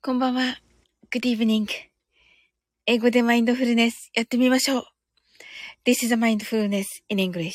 [0.00, 0.56] こんばんは。
[1.10, 1.66] Good evening.
[2.86, 4.84] 英語でマインドフルネスやってみましょう。
[5.84, 7.50] This is a mindfulness in English.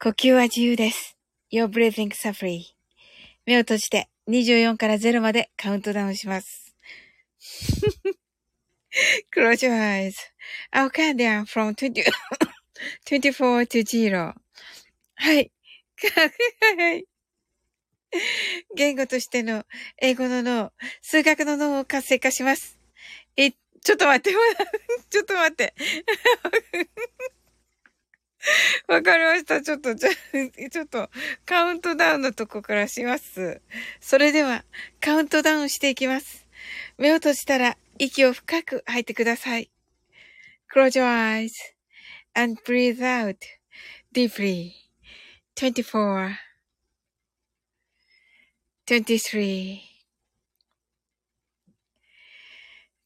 [0.00, 1.18] 呼吸は自由です。
[1.52, 2.60] Your breathing is free.
[3.46, 6.76] 目を閉じて24から0までカウントダウンします。
[9.34, 10.14] Close your eyes.
[10.72, 12.04] I'll count down from 20
[13.04, 14.34] 24 to 0.
[15.16, 15.50] はい。
[16.76, 17.17] はい。
[18.76, 19.64] 言語としての
[20.00, 20.72] 英語の脳、
[21.02, 22.78] 数学の脳を活性化します。
[23.36, 24.32] え、ちょっと待って、
[25.10, 25.74] ちょっと待って。
[28.86, 29.60] わかりました。
[29.60, 30.10] ちょっと、ちょ、
[30.70, 31.10] ちょっと、
[31.44, 33.60] カウントダウンのとこからします。
[34.00, 34.64] それでは、
[35.00, 36.46] カウントダウンしていきます。
[36.96, 39.70] 目を閉じたら、息を深く吐いてください。
[40.72, 41.50] Close your eyes
[42.34, 43.38] and breathe out
[44.14, 44.72] deeply.
[45.56, 46.47] 24
[48.88, 49.82] 23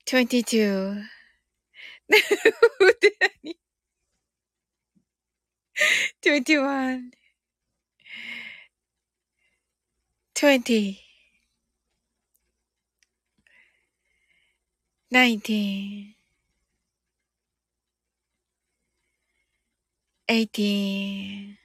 [0.06, 1.02] 22
[6.22, 7.10] 21
[10.34, 11.00] 20
[15.10, 16.14] 19
[20.28, 21.61] 18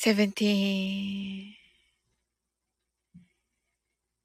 [0.00, 1.54] seventeen,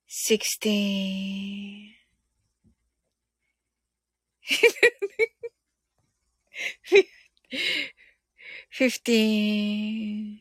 [0.07, 1.95] sixteen,
[8.69, 10.39] fifteen,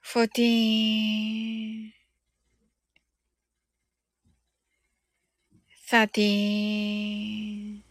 [0.00, 1.92] fourteen,
[5.88, 7.84] thirteen,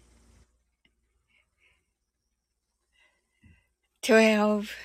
[4.10, 4.76] twelve,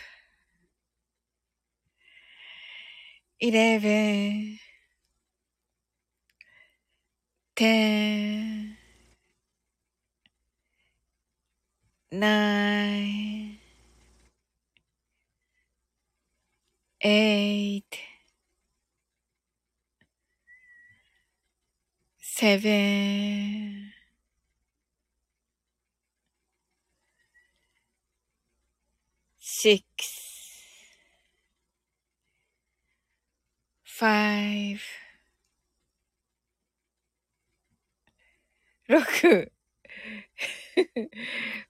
[3.40, 4.58] eleven,
[7.56, 8.76] ten,
[12.12, 13.58] nine,
[17.02, 17.98] eight,
[22.20, 23.73] seven,
[34.04, 34.82] five,
[38.86, 39.50] 六、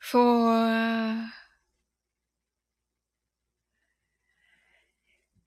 [0.01, 1.31] four,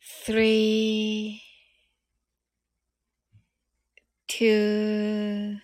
[0.01, 1.41] three,
[4.29, 5.57] two,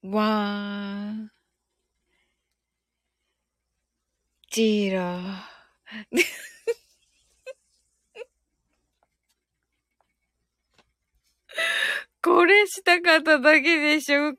[0.00, 1.30] one,
[4.50, 5.52] ジーロー。
[12.22, 14.34] これした方だけでしょ？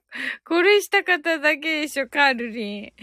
[0.45, 2.07] これした方だけでしょ？
[2.07, 2.93] カールリン。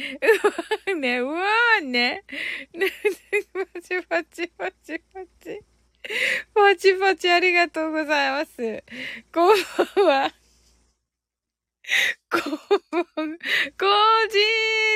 [0.88, 2.25] うわね、うわーね。
[2.72, 2.91] ね、
[3.53, 5.60] パチパチパチパチ。
[6.54, 8.82] パチパチありがとうございます。
[9.32, 9.56] こん
[9.97, 10.32] ばんは。
[12.31, 13.31] こう、コージー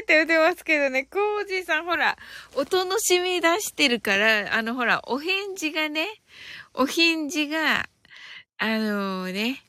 [0.02, 2.16] って言ってますけどね、コージーさんほら、
[2.54, 6.08] お楽しみ出してるから、あのほら、お返事がね、
[6.72, 7.88] お返事が、
[8.58, 9.62] あのー、ね、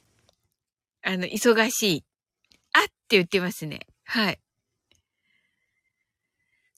[1.04, 2.06] あの、忙しい。
[2.74, 3.88] あって言ってますね。
[4.06, 4.40] はい。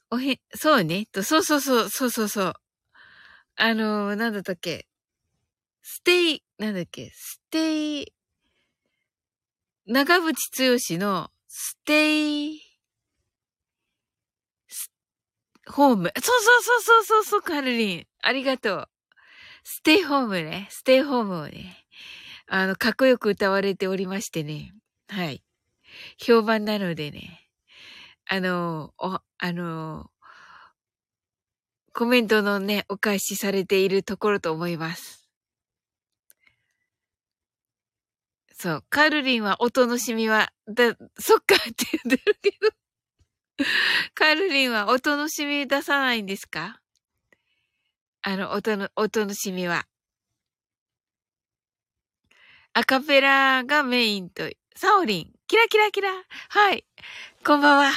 [0.10, 1.06] おへ、そうね。
[1.12, 2.54] と、そうそうそう、そうそうそう。
[3.56, 4.88] あのー、なんだったっけ。
[5.82, 7.12] ステイ、なんだっけ。
[7.14, 8.14] ステイ、
[9.86, 10.34] 長渕
[10.98, 12.62] 剛のステイ、
[15.70, 16.12] ホーム。
[16.22, 18.08] そうそうそうそうそうそう、カルリン。
[18.22, 18.90] ありがとう。
[19.64, 20.68] ステイホームね。
[20.72, 21.87] ステイホームをね。
[22.50, 24.74] あの、かっこよく歌われておりましてね。
[25.10, 25.44] はい。
[26.18, 27.50] 評判なのでね。
[28.28, 30.12] あの、お、あの、
[31.94, 35.28] コメントのね、お返しされているところと思います。
[38.56, 38.84] そう。
[38.90, 42.70] カルリンはお楽しみは、だ、そっかって言ってるけど。
[44.16, 46.80] カルリンはお楽しみ出さないんですか？
[48.24, 49.86] あの、おとの、お楽しみは。
[52.78, 54.44] アカペラがメインと、
[54.76, 56.10] サオリン、キラキラキラ。
[56.50, 56.86] はい。
[57.44, 57.92] こんばんは。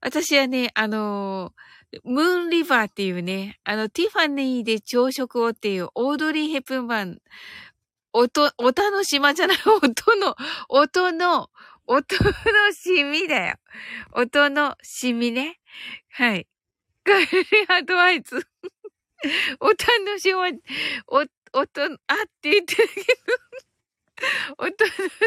[0.00, 1.52] 私はね、あの
[2.02, 7.18] ムーンリバーっていうね、あの、ティファニーで朝食をっていうオードリー・ヘプンバン
[8.12, 10.34] 音、音の島じゃない、音の、
[10.68, 11.50] 音の、
[11.86, 12.32] 音の
[12.72, 13.54] シミだよ。
[14.10, 15.60] 音のシミね。
[16.10, 16.48] はい。
[17.04, 17.28] カルリ
[17.68, 18.34] アドバイス。
[19.60, 20.34] お楽しみ、
[21.06, 21.90] お、おと、あっ
[22.40, 23.06] て言ってるけど、
[24.58, 24.76] お楽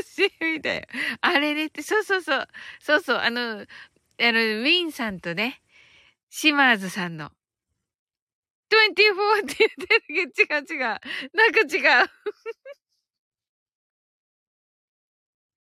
[0.04, 0.84] しみだよ。
[1.22, 2.48] あれねって、そうそうそう。
[2.80, 5.62] そうそう、あの、あの、ウィンさんとね、
[6.30, 7.32] シマーズさんの、
[8.72, 11.00] 24って言ってるけど、違う違う。
[11.34, 12.10] なんか違う。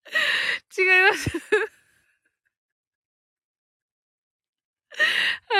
[0.78, 1.30] 違います。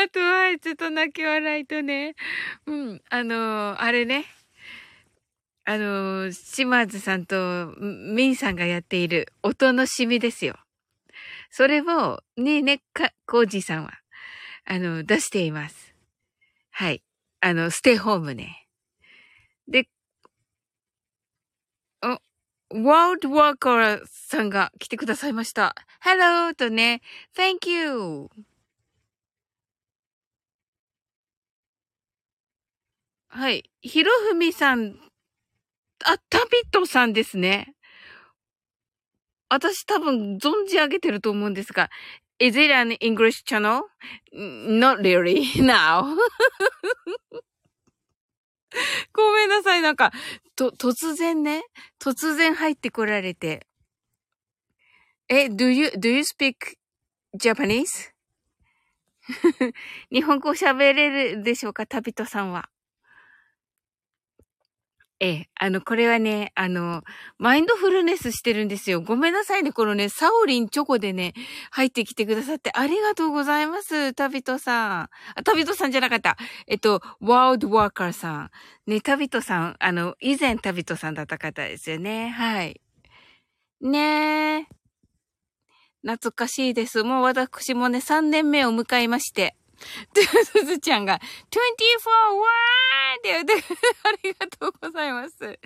[0.05, 2.14] あとは、ちょっと泣き笑いとね、
[2.67, 4.26] うん、あのー、あれね、
[5.70, 10.56] あの、島津さんとミンさんがやっている音のしみですよ。
[11.49, 13.93] それを、ねねか、コージーさんは、
[14.64, 15.94] あの、出しています。
[16.72, 17.05] はい。
[17.38, 18.67] あの、ステイホームね。
[19.69, 19.87] で、
[22.02, 22.08] お、
[22.82, 25.76] ワールドワーカーさんが来てくださいました。
[26.05, 26.52] Hello!
[26.52, 27.00] とね、
[27.37, 28.28] Thank you!
[33.28, 33.70] はい。
[33.82, 35.09] ひろふみさん、
[36.05, 37.75] あ、タビトさんですね。
[39.49, 41.91] 私多分存じ上げてると思うんですが、
[42.38, 43.82] Is it an English channel?
[44.32, 46.17] Not really, now.
[49.12, 50.12] ごめんなさい、なんか、
[50.56, 51.64] と、突然ね、
[51.99, 53.67] 突然入ってこられて。
[55.29, 56.55] え、do you, do you speak
[57.37, 58.12] Japanese?
[60.11, 62.70] 日本語喋れるでしょうか、タビトさんは。
[65.22, 67.02] ええ、あの、これはね、あの、
[67.37, 69.02] マインドフルネスしてるんですよ。
[69.02, 69.70] ごめんなさいね。
[69.70, 71.34] このね、サオリンチョコでね、
[71.70, 74.14] 入ってきてくださってありがとうございます。
[74.14, 75.02] タビトさん。
[75.02, 75.11] あ、
[75.44, 76.38] タビトさんじゃなかった。
[76.67, 78.50] えっと、ワールドワーカーさん。
[78.87, 82.31] ね、タビトさん、あの、以前タビトさんだった方ですよね。
[82.31, 82.81] はい。
[83.82, 84.66] ねえ。
[86.02, 87.05] 懐かしいです。
[87.05, 89.55] もう私もね、3年目を迎えまして。
[90.14, 93.52] で、すずちゃんが、24ワーって言って、
[94.04, 95.40] ありがとうございます。
[95.40, 95.58] なんで、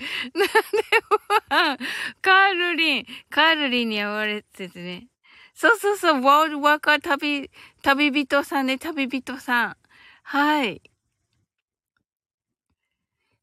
[2.22, 5.08] カールリン、カールリンに会われててね。
[5.54, 7.50] そうそうそう、ワールドワーカー旅、
[7.82, 9.76] 旅人さんね、旅人さん。
[10.22, 10.82] はい。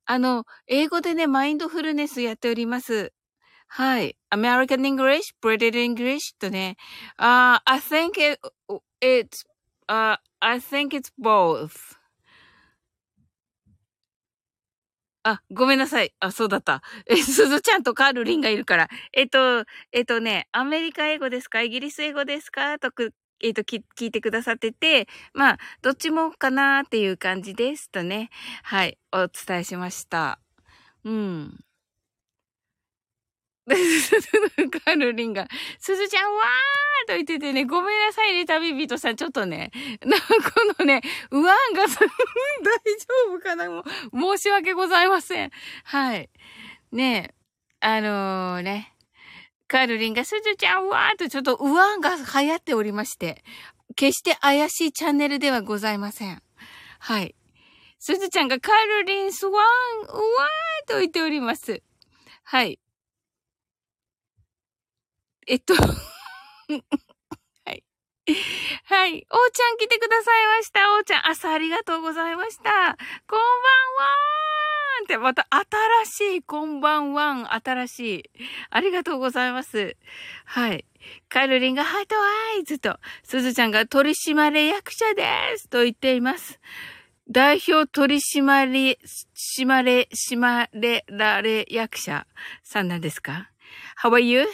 [0.06, 3.13] あの、英語でね、マインドフルネスやっております。
[3.68, 4.18] はい。
[4.31, 6.75] American English, British English とね。
[7.18, 8.39] あ、uh, I think it,
[9.01, 9.45] it's,
[9.88, 11.98] uh, I think it's both.
[15.24, 16.13] あ、ごめんなさい。
[16.19, 16.81] あ、そうだった。
[17.06, 18.89] え、すずちゃんとカールリンがいるから。
[19.13, 21.62] えっと、えっとね、アメリカ英語ですか？
[21.62, 22.80] イギリス英語ですか？
[22.80, 28.31] とく、えっと、き聞いてくださってて、まあ、どっちもかなっていう感じですとね。
[28.63, 30.39] はい、お伝えしました。
[31.04, 31.60] うん。
[34.85, 35.47] カルリンが、
[35.79, 39.15] すずちゃんわーと言っててね、ごめんなさいね、旅人さん。
[39.15, 39.71] ちょっとね、
[40.06, 41.01] な、このね、
[41.31, 42.00] うわんが、 大丈
[43.27, 45.51] 夫かなもう、申し訳ございません。
[45.83, 46.29] はい。
[46.91, 47.35] ねえ
[47.79, 48.94] あのー、ね、
[49.68, 53.44] カルリンが、すずちゃんわーとちょっと、うわんが流行っておりまして、
[53.95, 56.41] 決して怪しいチャンネルではございません。
[57.00, 57.35] はい。
[58.00, 61.81] すずちゃんがカルリンスワン、うわーと言っております。
[62.44, 62.79] はい。
[65.51, 65.81] えっと は
[67.74, 67.83] い。
[68.86, 69.27] はい。
[69.30, 70.95] おーちゃん来てくださいました。
[70.95, 72.62] おーちゃん、朝ありがとうございました。
[72.63, 75.45] こんばんはーんって、また
[76.06, 78.23] 新しい、こんばんはん、新しい。
[78.69, 79.97] ありがとうございます。
[80.45, 80.85] はい。
[81.28, 86.61] カルリンがハートアイズと、すずちゃんが取締役者ですと言っています。
[87.30, 88.97] 代表取締り、
[89.35, 92.26] 締まれ、締まれられ役者
[92.64, 93.52] さんなんですか
[94.02, 94.47] ?How are you?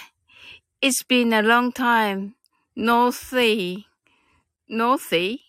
[0.80, 2.35] It's been a long time.
[2.75, 3.87] No see.
[4.68, 5.40] No see?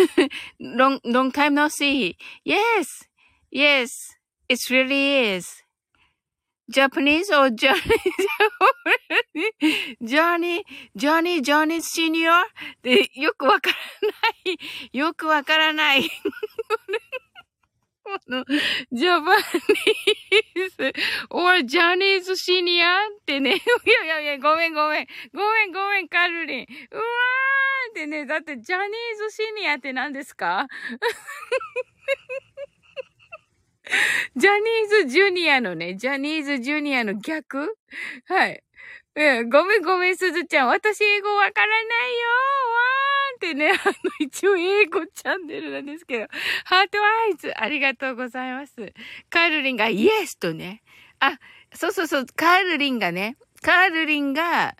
[0.59, 2.15] long, long time no see.
[2.43, 3.03] Yes.
[3.49, 4.15] Yes.
[4.49, 5.63] It really is.
[6.69, 7.79] Japanese or Johnny,
[10.03, 10.63] Johnny,
[10.95, 12.43] Johnny, Johnny Senior?
[12.83, 13.75] で、よくわから
[14.07, 14.57] ない。
[14.91, 16.09] よくわからない。
[18.28, 18.44] の、
[18.92, 20.92] ジャパニーズ、
[21.30, 23.56] or ジャニーズシニアってね、
[23.86, 26.66] いやいやいや、ごめんごめん、ごめんごめん、カルリン。
[26.90, 28.86] うわーってね、だってジャニー
[29.30, 30.66] ズシニアって何ですか？
[34.36, 37.76] ジャニーズジュニアのね、ジャニーズジュニアの逆？
[38.26, 38.62] はい。
[39.14, 40.68] うん、ごめんごめん、すずちゃん。
[40.68, 42.72] 私英語わからないよー。
[42.72, 46.26] わーんってね、 あの、一応英語チャンネルなんですけど。
[46.64, 48.74] ハートアイズ、ありがとうございます。
[49.28, 50.82] カールリンがイエスとね。
[51.20, 51.38] あ、
[51.74, 54.76] そうそうそう、カールリンがね、カールリンが、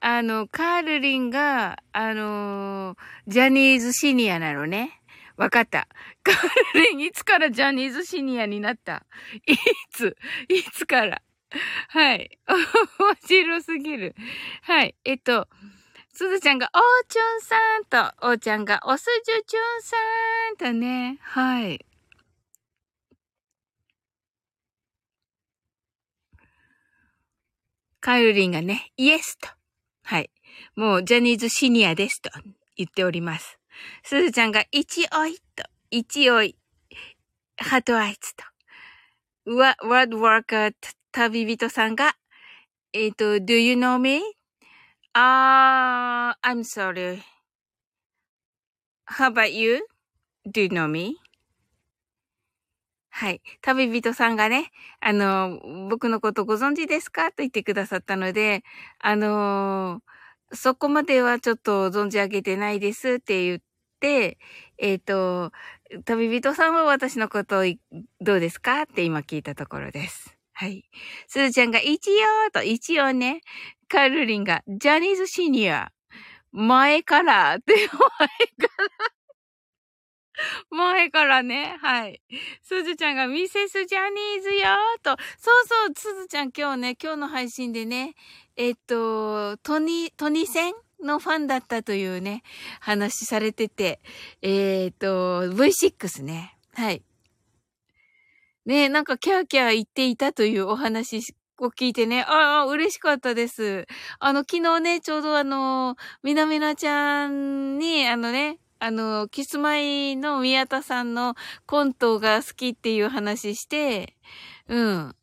[0.00, 2.96] あの、カールリンが、あの、
[3.28, 5.00] ジャニーズシニアなのね。
[5.36, 5.86] わかった。
[6.24, 9.06] カールリン、いつからジャニーズシニアになった？
[9.46, 9.56] い
[9.92, 10.16] つ？
[10.48, 11.22] いつから？
[11.88, 12.38] はい。
[12.46, 14.14] 面白すぎる。
[14.62, 14.94] はい。
[15.04, 15.48] えっと、
[16.12, 19.96] すずちゃんが、おーちゅんさんと、おーちゃんが、おすじゅちゅんさ
[20.52, 21.18] んとね。
[21.22, 21.84] はい。
[28.00, 29.48] カルリンがね、イエスと。
[30.04, 30.30] はい。
[30.76, 32.30] もう、ジャニーズシニアですと
[32.76, 33.58] 言っております。
[34.02, 36.56] すずちゃんが、一おいと、一おい、
[37.56, 38.44] ハートアイツと。
[39.46, 40.74] ワ、ワードワーカー
[41.12, 42.16] 旅人さんが、
[42.92, 44.20] えっ、ー、と、do you know me?
[45.14, 47.20] あ、uh, I'm sorry.
[49.06, 49.80] How about you?
[50.46, 51.16] Do you know me?
[53.10, 53.40] はい。
[53.62, 55.60] 旅人さんがね、あの、
[55.90, 57.28] 僕のことご存知ですか？
[57.30, 58.62] と言ってくださったので、
[59.00, 60.02] あの、
[60.52, 63.60] そこまではちょっと存じ上げてないですって言っ
[64.00, 64.38] て、
[64.78, 65.52] えっ、ー、と、
[66.04, 67.62] 旅人さんは私のこと
[68.20, 68.82] どうですか？
[68.82, 70.37] って今聞いたところです。
[70.60, 70.82] はい。
[71.28, 73.42] すずちゃんが一応と一応ね、
[73.86, 75.92] カルリンがジャニーズシニア、
[76.50, 79.16] 前からって、前から
[80.68, 82.20] 前からね、はい。
[82.64, 88.16] すずちゃんがミセスジャニーズよーと、そうそう、すずちゃん今日ね、今日の配信でね、
[88.56, 90.74] えっと、トニ、トニセン
[91.04, 92.42] のファンだったというね、
[92.80, 94.00] 話されてて、
[94.42, 96.58] えっと、V6 ね。
[96.74, 97.04] はい。
[98.68, 103.86] ねえ、なんかキャーキャー言っていたというお話を聞いてね、ああ、嬉しかったです。
[104.20, 111.34] あの、昨日ね、ちょうどあの、みなみなちゃんに、あのね、あの、キスマイの宮田さんの
[111.64, 114.14] コントが好きっていう話して、
[114.68, 115.14] うん。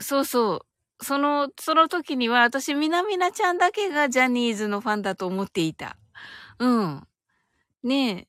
[0.00, 0.71] そうそう。
[1.02, 5.96] その、その時には私、みなみなちゃんだけがジャニーズのファンだと思っていた。
[6.58, 7.08] うん。
[7.84, 8.26] ねえ。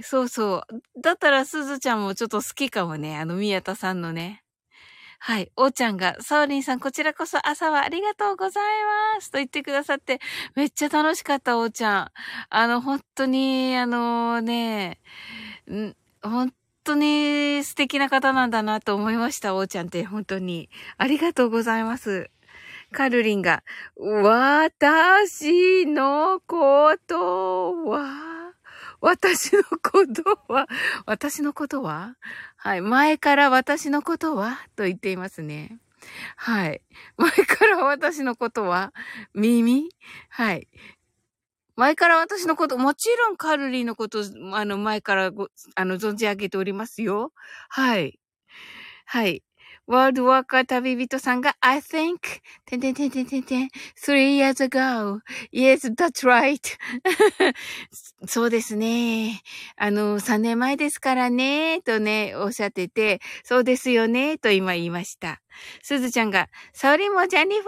[0.00, 0.64] そうそ
[0.96, 1.00] う。
[1.00, 3.16] だったら、すずちゃんもちょっと好きかもね。
[3.18, 4.42] あの、宮田さんのね。
[5.20, 5.52] はい。
[5.56, 8.64] おーちゃんが、サオリンさん、こちらこそ朝はありがとうござい
[9.16, 9.30] ます。
[9.32, 10.20] と言ってくださって、
[10.56, 12.12] めっちゃ楽しかった、おーちゃん。
[12.50, 15.00] あの、本当に、あのね、
[15.70, 16.52] ん、本
[16.84, 20.68] 当に素敵な方なんだなと思いました、おーちゃんって、本当に。
[20.98, 22.30] ありがとうございます。
[22.92, 23.62] カルリンが、
[23.96, 28.52] 私のことは、
[29.00, 30.68] 私のことは、
[31.06, 32.16] 私のことは
[32.56, 32.80] はい。
[32.80, 35.78] 前から私のことはと言っていますね。
[36.36, 36.82] はい。
[37.16, 38.92] 前から私のことは
[39.34, 39.88] 耳？
[40.28, 40.68] はい。
[41.76, 44.20] 前から私のこと、もちろんカルリーのこと、
[44.52, 47.32] あの、前からご、あの、存じ上げておりますよ。
[47.68, 48.18] はい。
[49.06, 49.42] はい。
[49.86, 52.18] ワールドワーカー旅人さんが、I think,
[52.66, 53.68] てんてんてんてんてんてん、
[54.04, 55.20] three years ago.
[55.52, 56.60] Yes, that's right.
[58.28, 59.42] そうですね。
[59.76, 65.40] あの、3年前ですからね、とね、おっしゃってて、そうですよね、と今言いました。
[65.82, 67.66] すずちゃんが、サオリもジャニフ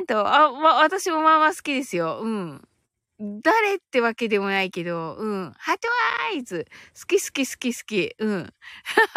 [0.00, 0.50] ァーと、あ、
[0.82, 2.20] 私もまあまあ好きですよ。
[2.22, 2.62] うん。
[3.40, 5.52] 誰ってわけでもないけど、うん。
[5.56, 5.88] ハート
[6.32, 6.66] アイズ
[6.98, 8.14] 好き好き好き好き。
[8.18, 8.54] うん。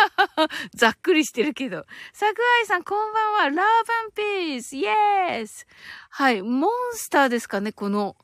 [0.76, 1.86] ざっくりしてるけど。
[2.14, 3.50] 桜井さん、こんばんは。
[3.50, 3.64] ラ
[4.06, 5.66] ブンピースイエース
[6.12, 6.44] はい。
[6.44, 8.16] モンスターですかねこの、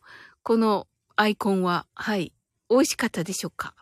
[0.43, 1.87] このアイコンは。
[1.95, 2.31] はい。
[2.69, 3.73] 美味しかったでしょうか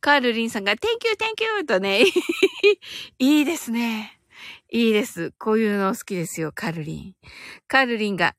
[0.00, 1.64] カールリンさんが、Thank you, thank you!
[1.64, 2.02] とね。
[3.20, 4.18] いいですね。
[4.70, 5.32] いいです。
[5.38, 7.14] こういうの好きですよ、カルリン。
[7.68, 8.34] カルリンが、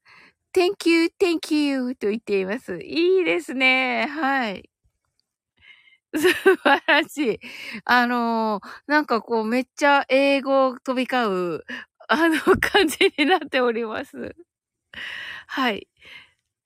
[0.55, 2.79] Thank you, thank you と言っています。
[2.81, 4.07] いいですね。
[4.07, 4.69] はい。
[6.15, 7.39] 素晴らしい。
[7.83, 11.65] あのー、なんかこうめっちゃ英語飛び交う、
[12.07, 14.33] あの 感じになっております。
[15.47, 15.89] はい。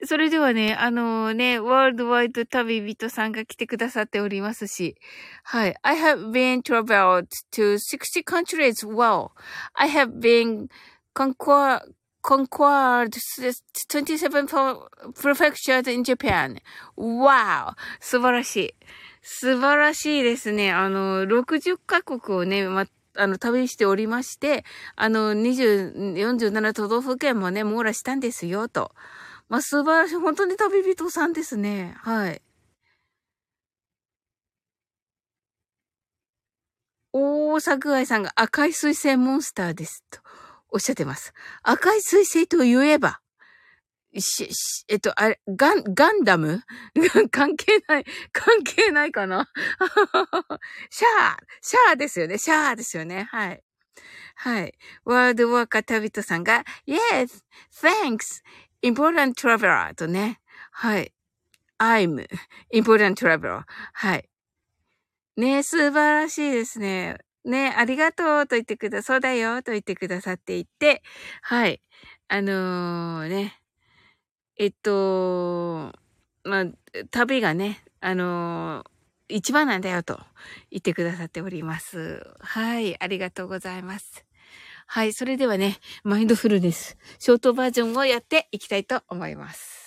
[0.03, 4.97] それではね、あのー、ね、ワールドワイド旅人さんが来てくださっておりますし、
[5.43, 5.75] はい。
[5.81, 8.87] I have been traveled to 60 countries.
[8.87, 9.31] Wow.
[9.73, 10.67] I have been
[11.15, 11.81] conquer,
[12.29, 14.47] conquered 27
[15.15, 16.59] prefectures in Japan.
[16.95, 17.73] Wow!
[17.99, 18.75] 素晴らしい。
[19.23, 20.71] 素晴らしいですね。
[20.71, 24.63] あの、60カ国をね、ま、あの、旅しておりまして、
[24.95, 28.91] あの、20、47都道府県もね、網羅したんですよ、と。
[29.49, 30.15] まあ、素晴らしい。
[30.17, 31.95] 本当に旅人さんですね。
[31.97, 32.41] はい。
[37.11, 40.03] 大阪愛さんが赤い水星モンスターです。
[40.11, 40.28] と。
[40.71, 41.33] おっしゃってます。
[41.63, 43.19] 赤い彗星と言えば、
[44.17, 46.63] し、し、えっと、あれ、ガン、ガンダム？
[47.31, 49.47] 関係ない、関係ないかな？
[50.89, 53.63] シャー、シャーですよね、シャーですよね、はい。
[54.35, 54.73] はい。
[55.03, 57.43] ワールドワーカー旅人さんが、Yes!
[57.71, 58.41] Thanks!
[58.81, 60.39] Important traveler とね。
[60.71, 61.13] はい。
[61.77, 62.25] I'm
[62.73, 63.63] important traveler.
[63.93, 64.29] はい。
[65.37, 67.17] ね素晴らしいですね。
[67.49, 71.03] ねありがとうと言ってくだ、そうだよと言ってくださっていて、
[71.41, 71.81] はい。
[72.27, 73.55] あのー、ね。
[74.57, 75.93] えっと、
[76.43, 76.65] まあ、
[77.11, 80.19] 旅がね、あのー、一番なんだよと
[80.71, 82.25] 言ってくださっております。
[82.39, 83.01] はい。
[83.01, 84.25] ありがとうございます。
[84.85, 85.13] はい。
[85.13, 89.78] それではね、マインドフルネス、ショートバージョンをやっていきたいと思います。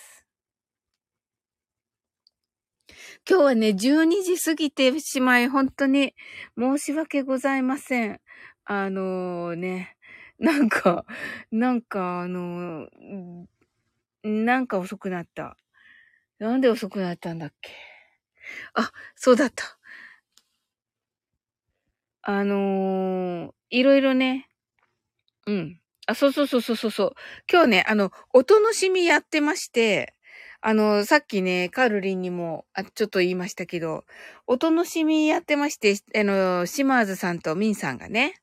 [3.29, 6.13] 今日はね、12時過ぎてしまい、本当に
[6.59, 8.21] 申し訳ございません。
[8.65, 9.97] あのー、ね、
[10.41, 11.07] なんか、
[11.53, 13.47] なんかあのー、
[14.25, 15.57] なんか遅くなった。
[16.41, 17.71] なんで遅くなったんだっけ？
[18.75, 19.79] あ、そうだった。
[22.23, 24.49] あのー、いろいろね、
[25.47, 25.81] うん。
[26.07, 27.15] あ、そうそうそうそうそう。
[27.51, 30.15] 今日ね、あの、お楽しみやってまして、
[30.65, 34.05] あの、さっきね、カールリンにも、あ、ちょっと言いましたけど、
[34.47, 38.41] お楽しみやってまして、あの、シマーズさんとミンさんがね。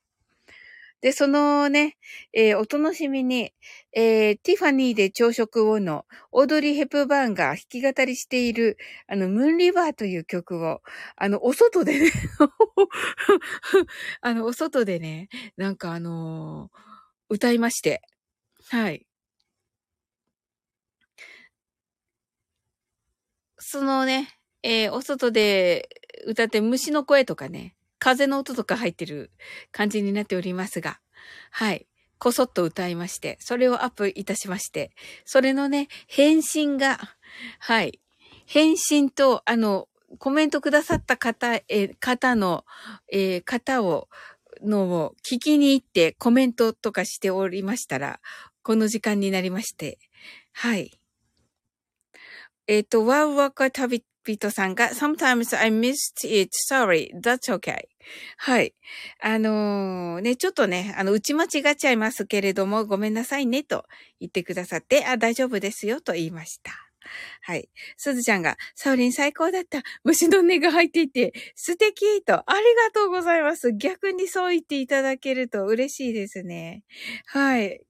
[1.01, 1.95] で、そのね、
[2.33, 3.53] えー、お楽しみに、
[3.93, 10.81] えー、ティファニーで朝食をの、オードリー・ヘプバーンが弾き語りしている、あの、ムーンリバーという曲を、
[11.15, 12.11] あの、お外でね
[14.19, 18.01] あの、お外でね、なんかあのー、歌いまして、
[18.69, 19.08] はい。
[23.71, 24.29] そのね、
[24.63, 25.89] えー、お外で
[26.25, 29.29] 歌って虫の声とかね、風の音とか入ってる
[29.71, 30.99] 感じになっておりますが、
[31.51, 31.85] はい。
[32.17, 34.89] こそっと歌いまして、それをアップいたしまして、
[35.23, 36.97] それのね、返信が、
[37.59, 37.99] はい。
[38.47, 42.65] 返信と、あの、コメントくださった方、え、方の、
[43.11, 44.09] えー、方を、
[44.63, 48.19] のを聞きに行ってコメントとかしておりましたら、
[48.63, 49.99] この時間になりまして、
[50.53, 50.99] はい。
[52.69, 57.85] えっ、ー、と、ワウワカ旅人さんが、sometimes I missed it, sorry, that's okay.
[58.37, 58.75] はい。
[59.19, 63.85] あのー、ね、ちょっとね、あの、打ち間違っちゃいますけれども、ごめんなさいね、と
[64.19, 66.71] 言ってくださって、あ、大丈夫ですよ、と言いました。
[67.41, 67.69] はい。
[67.97, 69.81] すずちゃんが、サウリン最高だった。
[70.03, 73.73] 虫の音が入っていて、素敵と、ありがとうございます。
[73.73, 76.83] 逆にそう言っていただけると嬉しいですね。
[77.25, 77.81] はい。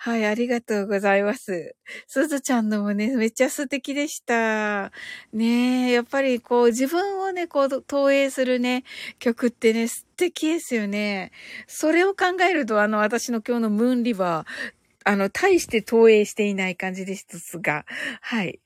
[0.00, 1.74] はい、ありがとうございます。
[2.06, 4.92] すずちゃんのもね、めっちゃ素敵でした。
[5.32, 8.84] ねえ、やっぱりこう自分をね、こう投影するね、
[9.18, 11.32] 曲ってね、素敵ですよね。
[11.66, 14.72] それを考えると、あの、私の今日のムーンリバー、
[15.04, 17.26] あの、大して投影していない感じです
[17.58, 17.84] が、
[18.20, 18.60] はい。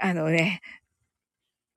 [0.00, 0.60] あのね、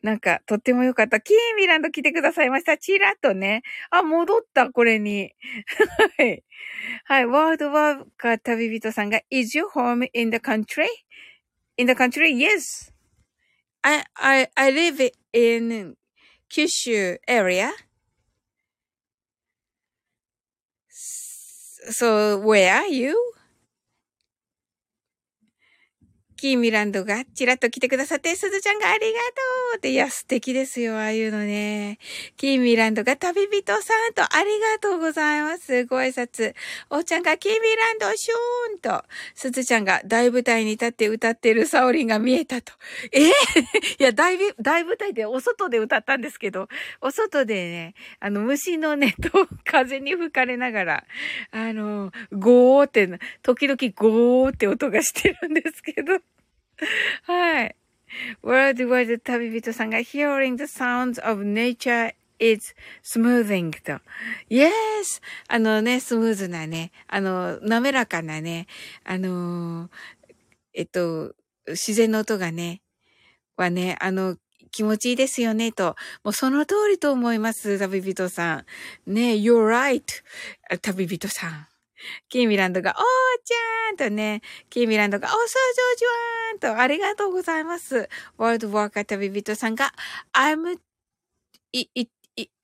[0.01, 1.21] なんか、とってもよかった。
[1.21, 2.77] キーミランド来てくださいました。
[2.77, 3.61] チラッとね。
[3.91, 5.33] あ、戻った、これに。
[6.17, 6.43] はい。
[7.05, 7.25] はい。
[7.27, 12.35] ワールドワーカー旅人さんが、Is your home in the country?In the country?
[12.35, 12.91] Yes.
[13.83, 15.95] I, I, I live in
[16.49, 17.71] Kyushu area.
[20.89, 23.17] So, where are you?
[26.41, 31.99] キーミランドがチラッと来てくださって、すずちゃんがありがとうって、いや、素敵ですよ、ああいうのね。
[32.35, 35.85] キーミランドが旅人さんとありがとうございます。
[35.85, 36.55] ご挨拶。
[36.89, 42.73] おーちゃんがキーミランドシューンと、すずちゃんが大舞台に立って歌ってるサオリンが見えたと。
[43.11, 43.31] えー、い
[43.99, 46.69] や、大、大舞台でお外で歌ったんですけど、
[47.01, 51.03] お外でね、あの、虫のね、 と、風に吹かれながら、
[51.51, 53.07] あの、ゴーって、
[53.43, 56.19] 時々ゴーって音がしてるんですけど、
[57.23, 57.75] はい。
[58.43, 64.01] World Wide 旅人さんが Hearing the sounds of nature is smoothing と。
[64.49, 65.21] Yes!
[65.47, 68.67] あのね、スムーズなね、あの、滑らかなね、
[69.03, 69.89] あの、
[70.73, 71.35] えっと、
[71.67, 72.81] 自然の音がね、
[73.55, 74.37] はね、あの、
[74.71, 75.95] 気持ちいいですよね、と。
[76.23, 78.65] もうその通りと思います、旅人さ
[79.05, 79.13] ん。
[79.13, 80.03] ね、you're right,
[80.81, 81.67] 旅人さん。
[82.29, 82.95] キーミランドが、おー
[83.43, 85.55] ちゃんとね、キーミランドが、おそうそ
[85.93, 88.09] うじわーんと、ありがとうございます。
[88.37, 89.93] ワールドワーカー旅人さんが、
[90.33, 90.77] I'm,
[91.73, 92.11] it, it,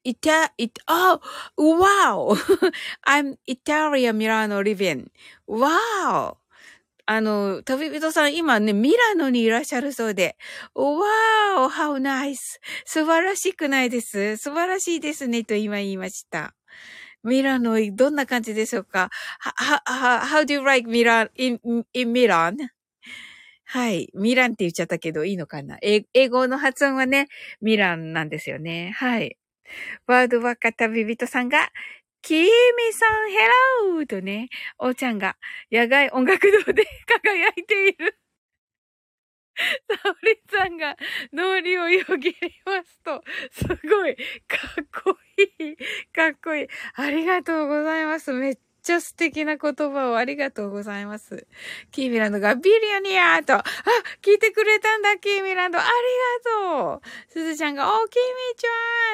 [0.08, 1.20] Ita, it, oh,
[1.58, 2.38] wow!
[3.06, 5.10] I'm Italia Milano living.
[5.48, 6.38] Wow!
[7.06, 10.38] あの、旅人さん今ね、ミラノにいらっしゃるそうで、
[10.76, 11.70] wow!
[11.70, 12.60] How nice!
[12.86, 16.57] 素晴らしくないです素晴らしいですねと今言いました。
[17.28, 19.10] ミラノ、どんな感じでしょうか
[19.86, 21.60] ？how, how do you like Milan, in,
[21.94, 22.58] in Milan?
[23.66, 24.10] はい。
[24.14, 25.78] ミランって言っちゃったけどいいのかな？
[25.82, 27.28] 英語の発音はね、
[27.62, 28.94] ミランなんですよね。
[28.96, 29.38] はい。
[30.08, 31.70] ワードワカ旅人さんが、
[32.22, 32.48] キーミ
[32.94, 33.38] さん、ヘ
[33.92, 34.48] ローとね、
[34.80, 35.36] おーちゃんが
[35.72, 36.86] 野外音楽堂で
[37.24, 38.18] 輝いている。
[40.04, 40.96] サオリさんが
[41.34, 44.16] 脳裏をよぎりますと、すごい、
[44.48, 45.78] かっこいい、
[46.14, 46.68] かっこいい。
[46.96, 48.34] ありがとうございます。
[48.34, 51.46] めっちゃ素敵な言葉をありがとうございます。
[51.92, 53.64] キーミランドがビリオニアーと、あ、
[54.22, 55.78] 聞いてくれたんだ、キーミランド。
[55.78, 55.88] あり
[56.78, 57.32] がとう。
[57.32, 58.66] すずちゃんが、お、キーミち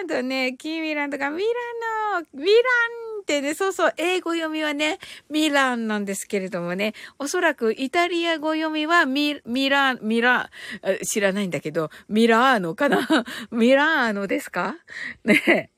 [0.01, 13.07] ゃんとね、キーミランドがミラノ、ミランってね、そうそう、英語読みはね、ミランなんですけれどもね、おそらくイタリア語読みはミ、ミラ、ミラー、知らないんだけど、ミラーノかな？
[13.51, 14.75] ミラーノですか？
[15.23, 15.71] ね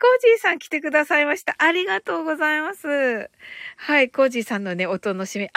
[0.00, 1.54] コージーさん来てくださいました。
[1.58, 3.30] ありがとうございます。
[3.76, 5.46] はい、コージーさんのね、お楽しみ。
[5.46, 5.50] あ、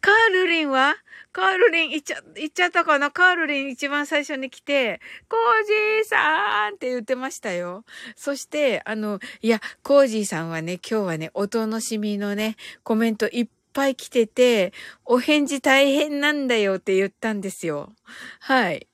[0.00, 0.96] カールリンは？
[1.32, 3.10] カールリン行っちゃ、行っちゃったかな？
[3.10, 7.84] カールリン一番最初に来て、コージーさんって言ってましたよ。
[8.16, 14.74] そして、あの、いや、コージーさんはね、今日はね、お楽しみのね、コメントいっぱい来てて、
[15.06, 17.94] お返事大変なんだよって言ったんですよ。
[18.40, 18.86] はい。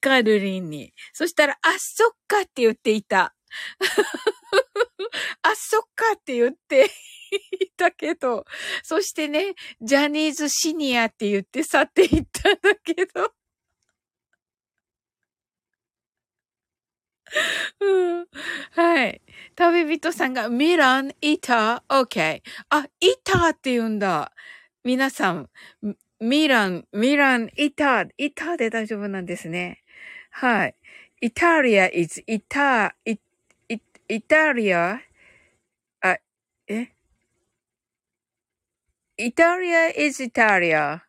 [0.00, 0.92] カールリンに。
[1.12, 3.34] そしたら、あ、そっかって言っていた。
[5.42, 6.90] あ、そっかって言って
[7.76, 8.44] たけど、
[8.82, 13.32] そしてね、ジャニーズシニアって言って去っていったんだけど。
[17.80, 18.26] うん、
[18.72, 19.20] はい。
[19.56, 22.50] 旅人さんが、ミラン、イター、オッケー。
[22.70, 24.32] あ、イターって言うんだ。
[24.84, 25.48] 皆さん、
[26.20, 29.82] ミラン、ミラン、イター、イターで大丈夫なんですね。
[30.30, 30.76] はい。
[31.20, 33.16] イタリア is イタ、イ
[34.08, 35.00] イタリア、
[36.00, 36.18] あ、
[36.68, 36.88] え
[39.24, 41.02] イタリア is イタリア。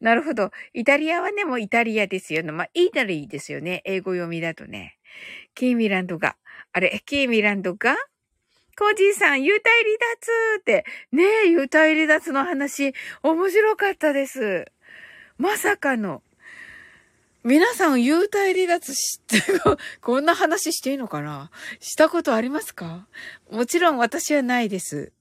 [0.00, 0.50] なるほど。
[0.72, 2.52] イタリアはね、もうイタリアですよね。
[2.52, 3.82] まあ、イタリーですよね。
[3.84, 4.98] 英語読みだとね。
[5.54, 6.36] キーミランドが。
[6.72, 7.96] あれ、キーミランドが？
[8.78, 10.84] コージーさん、幽体離脱って。
[11.10, 14.66] ねえ、幽体離脱の話、面白かったです。
[15.38, 16.22] まさかの。
[17.42, 19.40] 皆さん、幽体離脱して、
[20.02, 21.50] こんな話していいのかな？
[21.80, 23.08] したことありますか？
[23.50, 25.12] もちろん私はないです。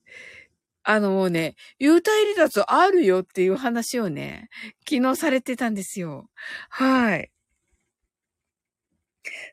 [0.88, 4.50] あのもうね、幽体離脱あるよっていう話をね、
[4.88, 6.30] 昨日されてたんですよ。
[6.70, 7.32] はい。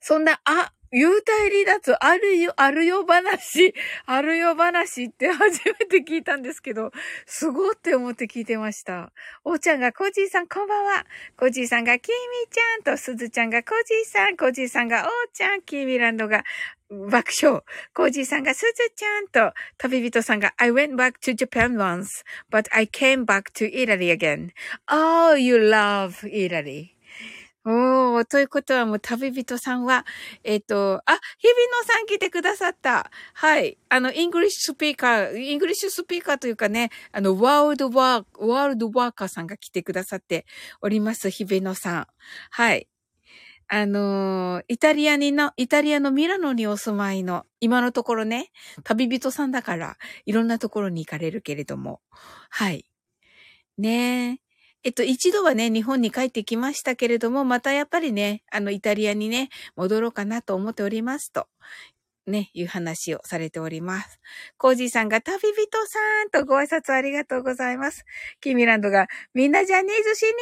[0.03, 3.73] そんな、あ、幽体離脱あるよ、あるよ話、
[4.05, 6.93] あるよ話って初めて聞いたんですけど、
[7.25, 9.11] すごって思って聞いてました。
[9.43, 11.07] おーちゃんがコージーさんこんばんは。
[11.39, 12.15] コージーさんがキー
[12.47, 16.45] ミちゃんと、すずちゃんがコージーさん、コージーさんがおーちゃん、キーミランドが
[17.11, 17.63] 爆笑。
[17.95, 24.51] コージーさんがすずちゃんと、旅人さんが I went back to Japan once, but I came back to Italy again.
[24.89, 26.93] Oh, you love Italy.
[27.65, 30.05] おー、ということはもう旅人さんは、
[30.43, 31.55] えっ、ー、と、あ、日比
[31.87, 33.11] 野さん来てくださった。
[33.35, 33.79] はい。
[33.89, 40.45] あの、 English speaker、English speaker というかね、あの、 world wa、world walker さんが来てくださって
[40.81, 42.07] おります、日比野さん。
[42.51, 42.89] はい。
[43.75, 48.51] あのー、イタリアにの、イタリアのミラノにお住まいの、今のところね、
[48.85, 52.03] 旅人さんだから、いろんなところに行かれるけれども。
[52.51, 52.85] はい。
[53.79, 54.41] ねえ。
[54.85, 61.49] えっと、一度はね、日本に帰ってきましたけれども、またやっぱりね、あの、イタリアにね、戻ろうかなと思っておりますと。
[62.27, 64.21] ね、いう話をされております。
[64.57, 68.05] コージーさんが旅人さんとご挨拶ありがとうございます。
[68.41, 70.33] キミランドがみんなジャニーズシニ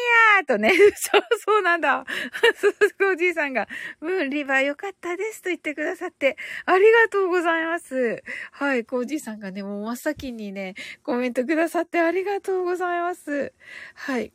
[0.41, 2.05] アとね、 そう、そうなんだ。
[2.99, 3.67] コージーさんが、
[4.01, 8.23] ムーンリバーよかったですと言ってくださってありがとうございます。
[8.53, 13.55] はい、コージーさんがね、もう真っ先にね、コメントくださってありがとうございます。
[13.95, 14.33] はい。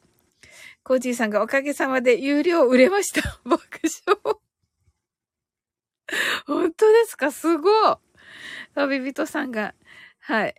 [0.84, 3.40] コージーさんがおかげさまで有料売れました。
[3.46, 3.66] 爆
[4.06, 4.45] 笑。
[6.48, 7.32] 本当ですか？
[7.32, 7.96] すごい
[8.76, 9.74] 旅人さんが、
[10.20, 10.56] はい。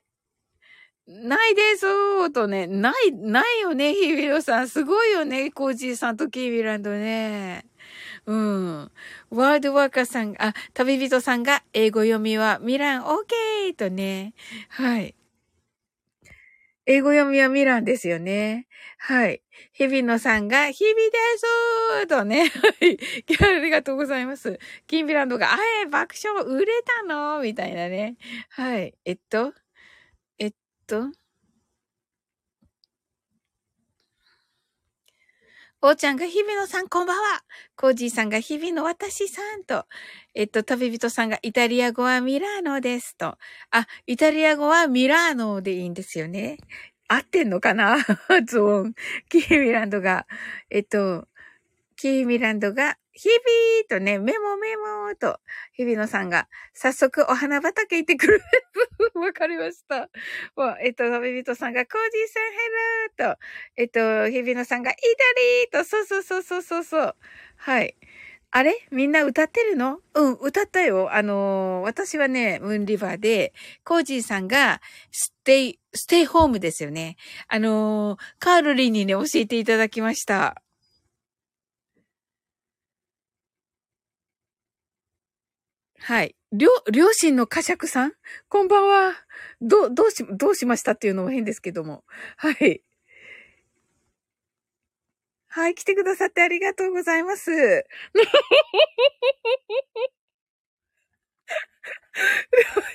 [1.09, 4.69] ないですーとね、ない、ないよね、ヒビロさん。
[4.69, 7.65] すごいよね、コージーさんとキービランドね。
[8.27, 8.93] うん。
[9.31, 14.35] ワールドワーカーさんが、あ、旅人さんが、英語読みはミラン、オーケーとね。
[14.71, 15.15] はい。
[16.87, 18.67] 英語読みはミランですよね。
[18.99, 19.43] はい。
[19.73, 21.11] 日比野さんが、日々で
[22.03, 22.49] すとね。
[22.81, 22.99] はい。
[23.59, 24.59] ありがとうございます。
[24.87, 28.17] キンビランドが、あえ、爆笑売れたのみたいなね。
[28.51, 28.95] はい。
[29.05, 29.53] えっと、
[30.39, 30.55] えっ
[30.87, 31.11] と、
[35.83, 37.43] おーちゃんが日比野さんこんばんは。
[37.77, 39.85] コージーさんが日々の私さんと。
[40.35, 43.37] えっと、旅人さんがイタリア語はミラーノですと。
[43.71, 46.59] あ、イタリア語はミラーノでいいんですよね。
[47.09, 47.99] 合ってんのかな？
[48.29, 48.95] 発音。
[49.29, 50.27] キーミランドが、
[50.71, 51.29] えっと、
[51.97, 55.41] キーミランドが日々とね、メモメモと、
[55.73, 58.43] 日々野さんが、早速お花畑行ってくる。
[59.15, 60.11] わかりました。
[60.83, 62.59] えっと、食べ人さんが、コージーさんヘ
[63.27, 63.41] ローと、
[63.77, 67.17] えっと、日比野さんが、 Italy と、そうそうそうそうそうそう。
[67.57, 67.97] はい。
[68.57, 68.75] あれ？
[68.91, 70.01] みんな歌ってるの？
[70.15, 71.15] うん、歌ったよ。
[71.15, 73.53] あのー、私はね、ムーンリバーで、
[73.85, 74.81] コージーさんが、
[75.13, 77.17] ステイ、ステイホームですよね。
[77.49, 80.63] あのー、カールリンにね、教えていただきました。
[85.99, 86.35] はい。
[86.51, 88.13] 良、良心の呵責さん？
[88.49, 89.13] こんばんは。
[89.61, 92.05] ど、どうし、どうしましたっていうのも変ですけども。
[92.39, 92.86] はい。
[95.57, 97.51] はい、来てくださってありがとうございます。
[97.51, 97.83] 両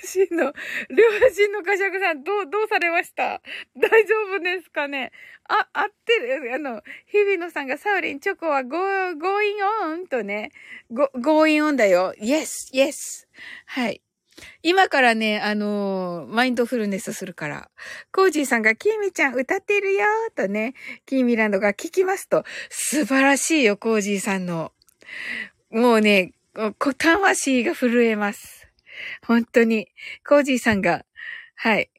[0.04, 0.52] 親の、
[0.88, 3.42] 両親のかしゃくさん、どう、どうされました？
[3.76, 5.10] 大丈夫ですかね？
[5.48, 6.54] あ、合ってる？
[6.54, 10.52] あの、日比野さんがさおりんちょこは go、going on とね、
[10.92, 12.14] go、going on だよ。
[12.16, 13.26] Yes、yes。
[13.66, 14.00] はい。
[14.62, 17.70] 今からね、あのー、マインドフルネスするから。
[18.12, 20.74] コージーさんが、キーミちゃん歌ってるよーとね、
[21.06, 24.72] キーミランドが聞きますと、素晴らしいよ、コージーさんの。
[25.70, 26.32] もうね、
[26.78, 28.68] こ魂が震えます。
[29.26, 29.88] 本当に。
[30.26, 31.04] コージーさんが、
[31.56, 31.90] はい。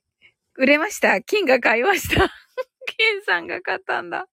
[0.55, 1.21] 売れました？
[1.21, 2.29] 金が買いました。
[2.85, 4.27] 金さんが買ったんだ。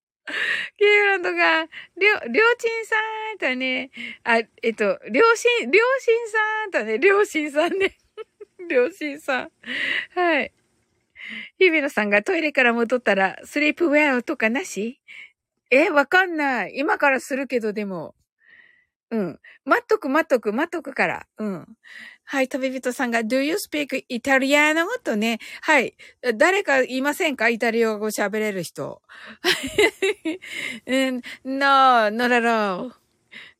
[0.77, 2.97] キーランドが、りょ、りょうちんさ
[3.35, 3.91] んとね、
[4.23, 7.97] あ、えっと、両親、両親さんとね、両親さんね。
[8.71, 9.51] 両親さん。
[10.15, 10.53] はい。
[11.59, 15.01] 日比野さんがトイレから戻ったら、スリープウェアとかなし
[15.71, 16.73] え、わかんない。
[16.77, 18.15] 今からするけど、でも。
[19.11, 19.41] うん。
[19.65, 21.27] 待っとく、待っとく、待っとくから。
[21.39, 21.67] うん。
[22.25, 24.87] はい、旅人さんが、do you speak Italiano?
[25.03, 25.41] とね。
[25.63, 25.97] はい。
[26.37, 29.03] 誰かいませんかイタリア語喋れる人。
[31.45, 32.93] no, not at all.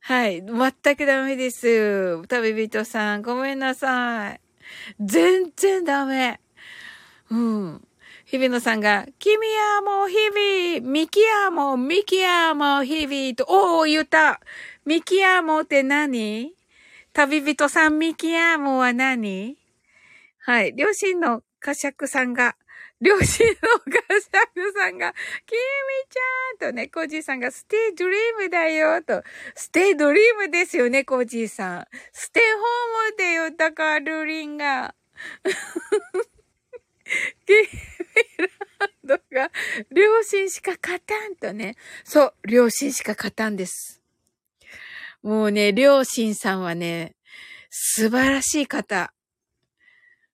[0.01, 0.41] はい。
[0.41, 2.25] 全くダメです。
[2.27, 4.40] 旅人さん、ごめんなさい。
[4.99, 6.39] 全然ダメ。
[7.29, 7.87] うん。
[8.25, 9.35] 日比野さんが、君
[9.75, 14.39] はもう日々、ミキやもミキやもう日々と、おお、言った。
[14.85, 16.53] ミキヤモって何？
[17.13, 19.57] 旅人さんミキヤモは何？
[20.39, 20.73] はい。
[20.73, 22.55] 両親のカシャクさんが、
[23.01, 23.35] 両親のカ
[24.19, 25.13] シャクさんが、
[25.47, 25.57] キミ
[26.09, 29.23] ちゃんとね、コージーさんが、ステイドリームだよと、
[29.55, 31.87] ステイドリームですよね、コージーさん。
[32.13, 34.93] ステイホームだよ、だ、かおるりんが。
[37.45, 37.59] キミ
[38.37, 39.51] ランドが、
[39.91, 41.75] 良心しか勝たんとね。
[42.03, 43.99] そう、良心しか勝たんです。
[45.23, 47.15] もうね、良心さんはね、
[47.71, 49.11] 素晴らしい方。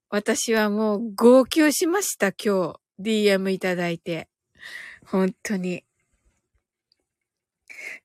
[0.09, 2.79] 私はもう号泣しました、今日。
[3.01, 4.29] DM いただいて。
[5.05, 5.83] 本当に。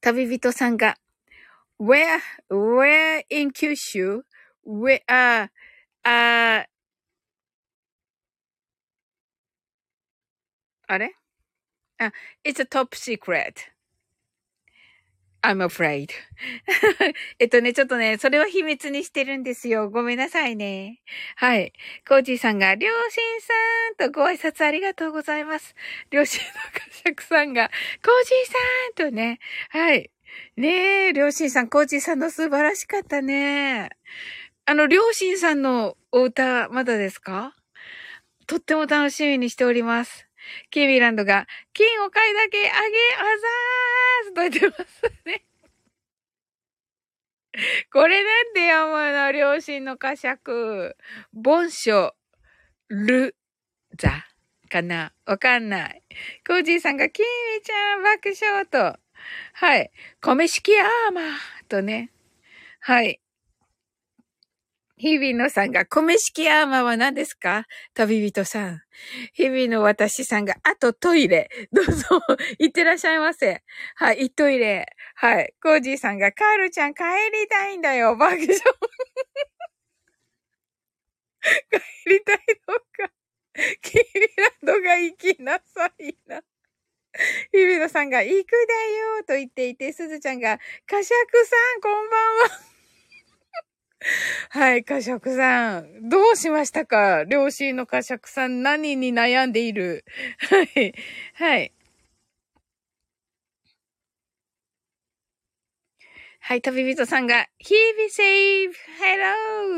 [0.00, 0.96] 旅人さんが、
[1.78, 2.18] where,
[2.50, 4.22] where in Kyushu?
[4.66, 5.50] where, あ、
[6.02, 6.66] あ、
[10.88, 11.14] あれ
[11.98, 12.12] あ、
[12.44, 13.71] it's a top secret.
[15.42, 16.11] I'm afraid.
[17.40, 19.90] えっとね、ちょっとね、それを秘密にしてるんですよ。
[19.90, 21.00] ごめんなさいね。
[21.37, 21.72] はい。
[22.07, 23.52] コージーさんが、両親さ
[24.07, 25.74] んとご挨拶ありがとうございます。
[26.11, 27.68] 両親のかしゃくさんが、
[28.05, 28.52] コージー
[29.05, 30.11] さんとね、はい。
[30.57, 33.90] ねえ、両親さん、コージーさんの素晴らしかったね。
[34.64, 37.55] あの、両親さんのお歌、まだですか？
[38.46, 40.28] とっても楽しみにしております。
[40.70, 45.44] キーミランドが、金を買いだけあげ、あざーすと言ってますね。
[47.92, 50.40] これなんて読むの両親の呵責。
[51.33, 52.12] ボンショ、
[52.88, 53.37] ル、
[53.98, 54.26] ザ
[54.70, 56.02] かなわかんない。
[56.46, 57.24] コージーさんが、キー
[57.59, 58.98] ミちゃん爆笑と。
[59.52, 59.90] はい。
[60.20, 61.24] 米式アーマー
[61.68, 62.11] とね。
[62.81, 63.21] はい。
[65.02, 67.66] 日々のさんが、米式アーマーは何ですか？
[67.92, 68.82] 旅人さん。
[69.32, 71.50] 日々の私さんが、あとトイレ。
[71.72, 72.20] どうぞ、
[72.60, 73.64] 行ってらっしゃいませ。
[73.96, 74.86] はい、トイレ。
[75.16, 75.54] はい。
[75.60, 78.46] コージーさんが、カールちゃん帰りたいんだよ、爆笑。
[78.46, 78.60] 帰
[82.08, 82.38] りたい
[82.68, 83.12] のか。
[83.82, 84.02] キー
[84.36, 86.42] ランドが行きなさいな。
[87.50, 88.56] 日々のさんが、行くだ
[89.16, 92.71] よ、と言っていて、すずちゃんが、かしゃくさん、こんばんは。
[94.50, 96.08] はい、かしゃくさん。
[96.08, 97.24] どうしましたか？
[97.24, 100.04] 両親のかしゃくさん、何に悩んでいる？
[100.50, 100.94] はい、
[101.34, 101.72] はい。
[106.40, 109.24] はい、旅人さんが、日々セーフ、ヘロ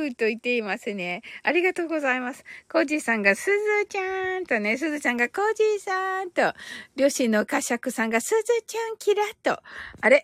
[0.08, 1.20] ーと言っていますね。
[1.42, 2.42] ありがとうございます。
[2.72, 6.54] コージーさんが、すずちゃんとね、すずちゃんがコージーさんと、
[6.96, 9.62] 両親のかしゃくさんが、すずちゃんキラッと。
[10.00, 10.22] あれ？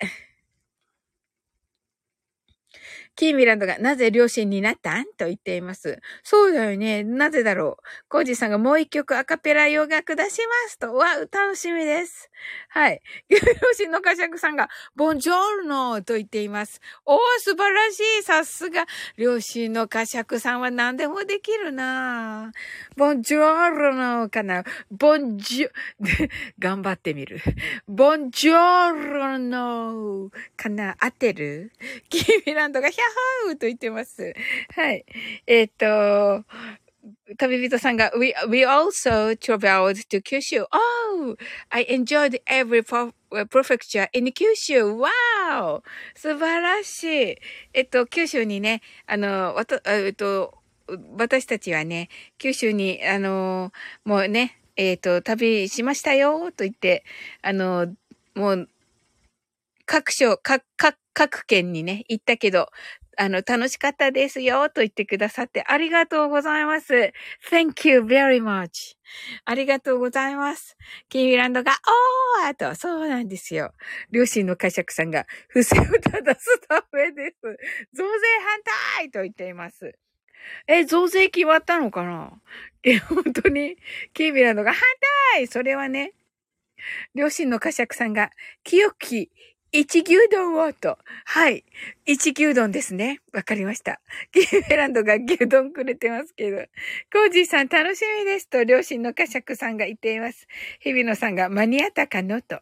[3.20, 5.04] キーミランドがなぜ両親になったん？
[5.18, 6.00] と言っています。
[6.22, 7.04] そうだよね。
[7.04, 7.82] なぜだろう。
[8.08, 10.94] コージさんがもう一曲アカペラ洋楽出しますと。
[10.94, 12.30] わ、楽しみです。
[12.70, 13.02] はい。
[13.28, 13.36] 両
[13.74, 16.80] 親のカシャクさんが、ボンジョーノと言っています。
[17.04, 18.22] おー、素晴らしい。
[18.22, 18.86] さすが。
[19.18, 22.52] 両親のカシャクさんは何でもできるな
[22.96, 24.64] ボンジョーノかな。
[24.90, 25.70] ボンジョ、
[26.58, 27.38] 頑張ってみる。
[27.86, 30.96] ボンジョーノかな。
[30.98, 31.70] 合ってる？
[32.08, 33.09] キーミランドがヒャッ
[33.46, 34.34] ハーと言ってます。
[34.74, 35.04] はい。
[35.46, 36.44] えっ、と、
[37.38, 40.66] 旅人さんが、we, we also traveled to Kyushu.
[40.70, 41.36] Oh,
[41.70, 44.98] I enjoyed every prefecture in Kyushu.
[44.98, 45.82] Wow!
[46.14, 47.36] 素晴らしい。
[47.72, 50.58] えっと、九州にね、あの、わた、えっと、
[51.16, 53.72] 私たちはね、九州に、あの、
[54.04, 57.04] もうね、えっ、と、旅しましたよ、と言って、
[57.42, 57.94] あの、
[58.34, 58.68] もう、
[59.86, 62.70] 各所、各、各、各県にね、行ったけど、
[63.22, 67.12] あの、楽しかったですよ、と言ってくださってありがとうございます。
[67.50, 68.96] Thank you very much.
[69.44, 70.74] ありがとうございます。
[71.10, 71.72] キーミランドが、
[72.42, 73.74] おーあと、そうなんですよ。
[74.10, 77.36] 両親の解釈さんが、不正を正すためです。
[77.92, 78.08] 増税
[78.42, 78.60] 反
[78.96, 79.92] 対と言っています。
[80.66, 82.32] え、増税決まったのかな？
[82.84, 83.76] え、本当に、
[84.14, 84.80] キーミランドが反
[85.34, 86.14] 対それはね、
[87.14, 88.30] 両親の解釈さんが、
[88.64, 89.30] 清き
[89.72, 90.98] 一牛丼をと。
[91.24, 91.64] はい。
[92.04, 93.20] 一牛丼ですね。
[93.32, 94.00] わかりました。
[94.32, 96.56] ギーメランドが牛丼くれてますけど。
[97.12, 100.48] コージーさん楽しみですと、両親のカシャクさんが言っています。
[100.80, 102.60] 日比野さんが間に合ったかのと。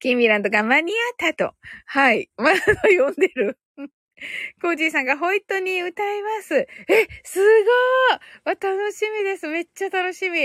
[0.00, 0.94] キミランドが間に合
[1.28, 1.54] ったと。
[1.86, 2.30] はい。
[2.36, 2.60] まだ
[2.98, 3.58] 呼んでる。
[4.60, 6.54] コージーさんがホイットニー歌います。
[6.54, 6.68] え、
[7.24, 7.40] す
[8.44, 9.48] ごー楽しみです。
[9.48, 10.38] めっちゃ楽しみ。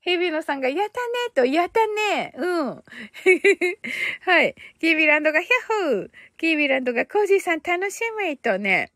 [0.00, 2.82] ヘビノさんが、やったねと、やったねうん。
[4.22, 4.54] はい。
[4.80, 8.92] キービランドが、ヒャッホーキービランドが、コージーさん楽しみとね。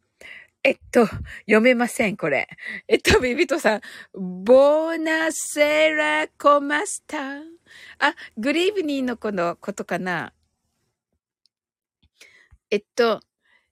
[0.64, 1.06] えっと、
[1.40, 2.48] 読めません、これ。
[2.86, 3.80] えっと、ビビトさん、
[4.14, 7.42] ボーナセラコマスター。
[7.98, 10.32] あ、グリーブニーの子のことかな。
[12.70, 13.20] えっと、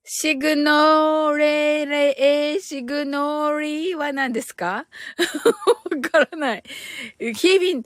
[0.03, 4.67] シグノーレレ、シグノーリーは何ですか？
[4.67, 4.87] わ
[6.11, 6.65] からない。
[7.19, 7.85] 日々、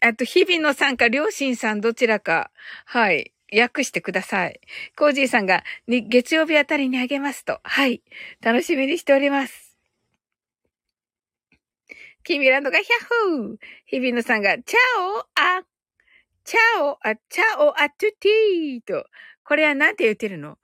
[0.00, 2.50] あと、日々のさんか両親さんどちらか、
[2.84, 4.60] はい、訳してください。
[4.96, 7.58] コージーさんが、に、月曜日あたりにあげますと。
[7.64, 8.02] はい。
[8.40, 9.76] 楽しみにしております。
[12.22, 15.62] キミランドがヒャッホー日々のさんが、チャオあ、
[16.44, 19.06] チャオあ、チャオあトゥティーと。
[19.44, 20.58] これは何て言ってるの？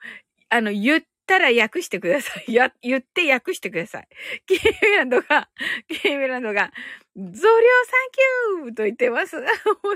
[0.51, 2.53] あの、言ったら訳してください。
[2.53, 4.09] や、言って訳してください。
[4.47, 5.49] キーミランドが、
[5.89, 6.73] キーミランドが、
[7.17, 9.37] 増量サンキューと言ってます。
[9.39, 9.47] 面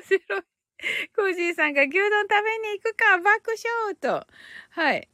[0.01, 0.43] 白い。
[1.17, 4.27] コージーさんが牛丼食べに行くか、爆笑と。
[4.71, 5.09] はい。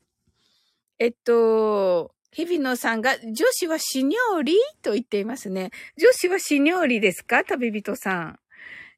[0.98, 5.70] えっと、日比野さんが、女子は死にょりと言っていますね。
[5.96, 7.44] 女子は死にょりですか？
[7.44, 8.40] 旅人さん。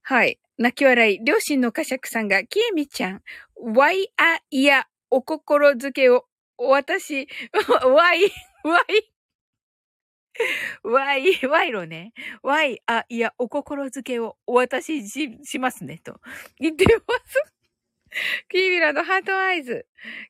[0.02, 0.40] はい。
[0.58, 1.24] 泣き笑い。
[1.24, 3.22] 両親のカシャクさんが、キエミちゃん、
[3.54, 6.26] ワイアイヤ、お心づけを
[6.68, 7.28] 私、
[7.86, 8.22] わい、
[8.64, 9.12] わい、
[10.82, 12.12] わい、わいろね。
[12.42, 16.20] わい、あ、いや、お心づけをお渡しし、しますね、と
[16.58, 17.52] 言ってます。
[18.48, 19.86] キービラのハートアイズ。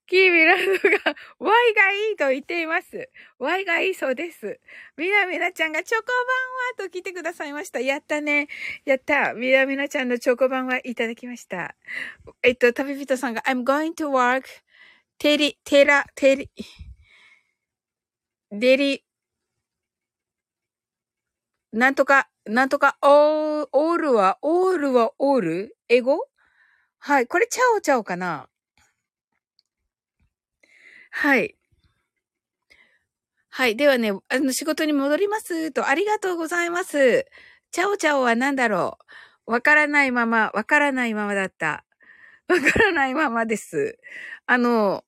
[0.07, 3.11] キービラのが、ワイがいいと言っています。
[3.39, 4.61] ワイがいいそうです。
[4.97, 7.81] みなみなちゃんがチョコバンはと来てくださいました。
[7.81, 8.49] やったね。
[8.85, 9.35] やった。
[9.35, 11.75] みなみなちゃんのチョコバンはいただきました。
[12.43, 14.45] えっと、旅人さんが、I'm going to work
[15.23, 16.51] テリ、テラ、テリ、
[18.51, 19.05] デリ、
[21.73, 25.77] なんとか、なんとか、オー、オールは、オールはオール？
[25.89, 26.19] 英語？
[26.99, 27.29] はい。
[27.29, 28.49] これ、チャオチャオかな？
[31.13, 31.55] はい。
[33.51, 33.77] はい。
[33.77, 37.27] ではね、あの、仕事に戻りますと、ありがとうございます。
[37.71, 38.99] チャオチャオは何だろ
[39.47, 39.53] う？
[39.53, 41.85] わからないまま、わからないままだった。
[42.49, 43.99] わからないままです。
[44.47, 45.05] あの、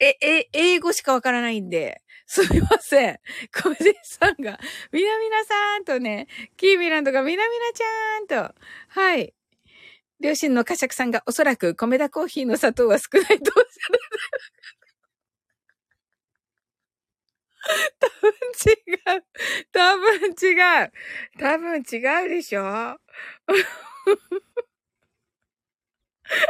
[0.00, 3.18] え、え、英語しかわからないんで、 すみません。
[3.52, 4.58] 小じさんが、
[4.92, 6.26] みなみなさんとね、
[6.56, 8.54] キーミランドがみなみなちゃんと、
[8.88, 9.34] はい。
[10.20, 14.00] 両親のカシャクさんがおそらく米田コーヒーの砂糖は少ないとおっしゃる。
[17.98, 18.32] 多分
[18.66, 19.24] 違う。
[19.72, 20.92] 多分違う。
[21.38, 22.62] 多分違うでしょ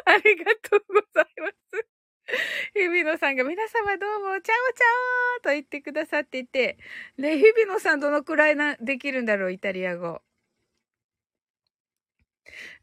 [0.07, 2.00] ありがとうございます。
[2.75, 4.85] 日比野さんが皆様どうも、チャオチャ
[5.39, 6.79] オと言ってくださっていて、
[7.19, 10.23] ね、日比野さんどのくらいな、できるんだろう、イタリア語。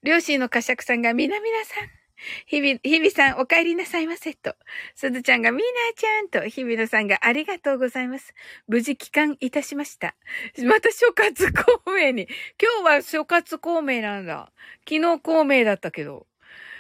[0.04, 1.90] 両親のカシャクさんが、みなみなさん、
[2.48, 4.56] 日々、日々さんお帰りなさいませと。
[4.96, 5.64] すずちゃんがみな
[5.96, 8.34] ちゃんと、日々野さんがありがとうございます。
[8.68, 10.16] 無事帰還いたしました。
[10.66, 12.28] また諸葛孔明に。
[12.62, 14.52] 今日は諸葛孔明なんだ。
[14.88, 16.28] 昨日孔明だったけど。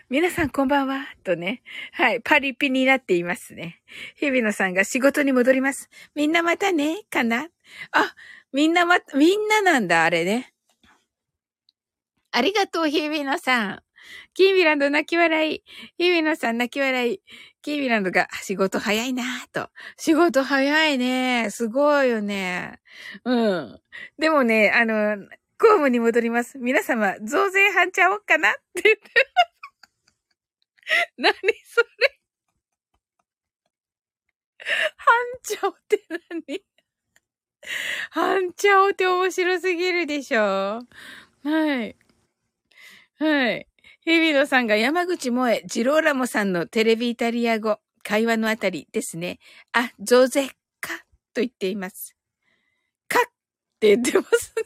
[0.10, 1.06] 皆さんこんばんは。
[1.26, 1.62] とね。
[1.92, 2.22] はい。
[2.22, 3.82] パリピになっていますね。
[4.16, 5.90] 日々野さんが仕事に戻ります。
[6.16, 7.02] みんなまたね。
[7.10, 7.50] かな？
[7.92, 8.16] あ、
[8.54, 10.54] みんなま、みんななんだ、あれね。
[12.32, 13.84] ありがとう、日比野さん。
[14.34, 15.64] キーミランド泣き笑い。
[15.98, 17.22] 日比野さん泣き笑い。
[17.62, 19.70] キーミランドが仕事早いなぁと。
[19.98, 21.50] 仕事早いね。
[21.50, 22.80] すごいよね。
[23.26, 23.80] うん。
[24.18, 25.18] でもね、あの、
[25.60, 26.60] 公務に戻ります。
[26.60, 28.52] 皆様、増税半ちゃおっかな？
[28.52, 29.02] って言って
[31.18, 32.18] 何それ
[34.98, 36.04] 半ちゃおって
[36.48, 36.62] 何？
[38.12, 40.80] 半ちゃおって面白すぎるでしょ
[41.44, 41.96] はい。
[43.20, 43.68] はい。
[44.06, 49.40] 日比野さんが山口萌え、ジローラモさんのテレビイタリア語、会話のあたりですね。
[49.74, 50.94] あ、増税か、
[51.34, 52.16] と言っています。
[53.10, 53.24] かっ
[53.80, 54.64] て言ってますね。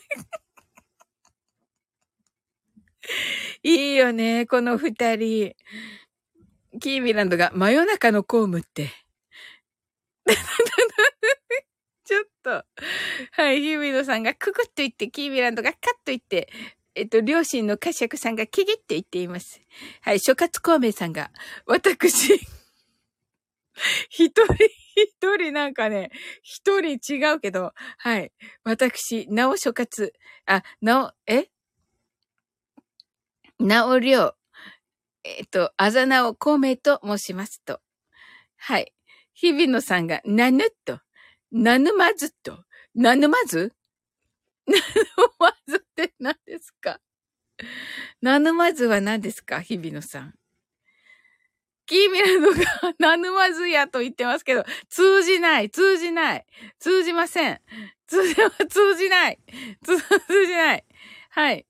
[3.64, 5.56] いいよね、この二人。
[6.80, 8.90] キーミランドが真夜中の公務って。
[12.06, 12.66] ちょっと。
[13.32, 16.50] はい、ヒビノさんがククッと言って、キーミランドがカッと言って、
[16.96, 19.62] えっと、両親のカシャクさんがキギって言っています。
[20.02, 21.32] はい、諸葛孔明さんが、
[21.66, 22.34] 私、
[24.10, 24.54] 一人、
[24.96, 26.12] 一人なんかね、
[26.44, 28.32] 一人違うけど、はい。
[28.64, 30.10] 私、なお諸葛、
[30.46, 31.48] あ、なお、え？
[33.60, 34.36] なおりょう、
[35.24, 37.80] えっと、あざなお孔明と申しますと。
[38.58, 38.94] はい。
[39.34, 41.00] 日比野さんが、なぬっと、
[41.52, 42.64] なぬまずと、
[42.96, 43.74] なぬまず？
[44.68, 44.82] ナヌ
[45.40, 47.00] マズって何ですか？
[48.22, 49.60] ナヌマズは何ですか？
[49.60, 50.36] 日比野さん。
[51.88, 52.58] キーミランドが
[53.00, 56.46] ナヌマズやと言ってますけど、通じない、通じない、
[56.80, 57.60] 通じません。
[58.08, 58.36] 通じ、
[58.70, 59.40] 通じない、
[59.84, 59.98] 通
[60.46, 60.86] じない。
[61.32, 61.66] はい。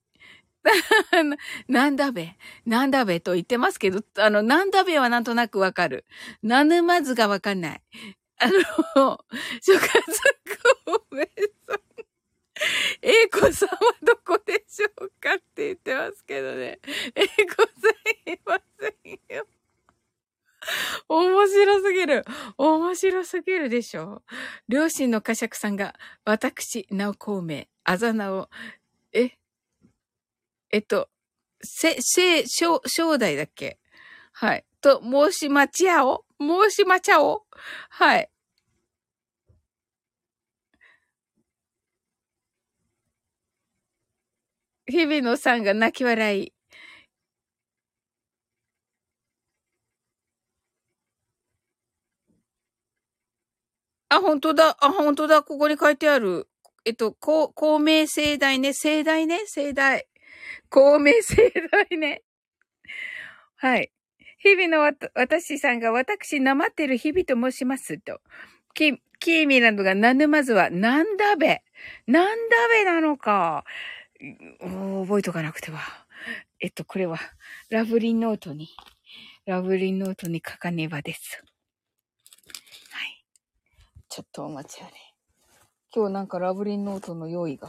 [1.68, 2.36] なんだべ、
[2.66, 6.04] なんだべと言ってますけど、あの、なんだべはなんとなくわかる。
[6.42, 7.82] ナヌマズがわかんない。
[8.38, 9.24] あの、
[9.60, 9.90] 諸葛
[10.84, 11.22] 孔明
[11.66, 11.80] さん。
[13.02, 16.78] 英子さんはどこでしょうかって言ってますけどね。
[17.14, 17.68] 英子さ
[18.26, 19.46] んいませんよ。
[21.08, 22.24] 面白すぎる。
[22.56, 24.22] 面白すぎるでしょ。
[24.68, 25.94] 両親の呵責さんが、
[26.24, 28.48] 私、なお孔明、あざなを、
[29.12, 29.32] え、
[30.72, 31.10] えっと、
[31.62, 33.78] せ、せ、正、正代だっけ？
[34.32, 34.64] はい。
[34.80, 37.44] と、申しまちゃお申しまちゃお
[37.90, 38.30] はい。
[44.86, 46.52] 日比野さんが泣き笑い。
[54.08, 54.76] あ、本当だ。
[54.80, 55.42] あ、本当だ。
[55.42, 56.48] ここに書いてある。
[56.84, 58.72] えっと、公、公明盛大ね。
[58.72, 59.46] 盛大ね。
[59.46, 60.06] 盛大。
[60.68, 62.22] 公明盛大ね。
[63.56, 63.92] はい。
[64.38, 68.20] 日々のわた私さんが、私、なまってる日々と申しますと。
[68.74, 71.62] キ、キーミランドが、なぬまずは、なんだべ。
[72.08, 73.64] なんだべなのか。
[74.60, 75.80] 覚えとかなくては。
[76.58, 77.18] えっと、これは、
[77.70, 78.68] ラブリンノートに、
[79.46, 81.44] ラブリンノートに書かねばです。
[82.90, 83.24] はい。
[84.08, 84.92] ちょっとお待ちあれ。
[85.94, 87.68] 今日なんかラブリンノートの用意が、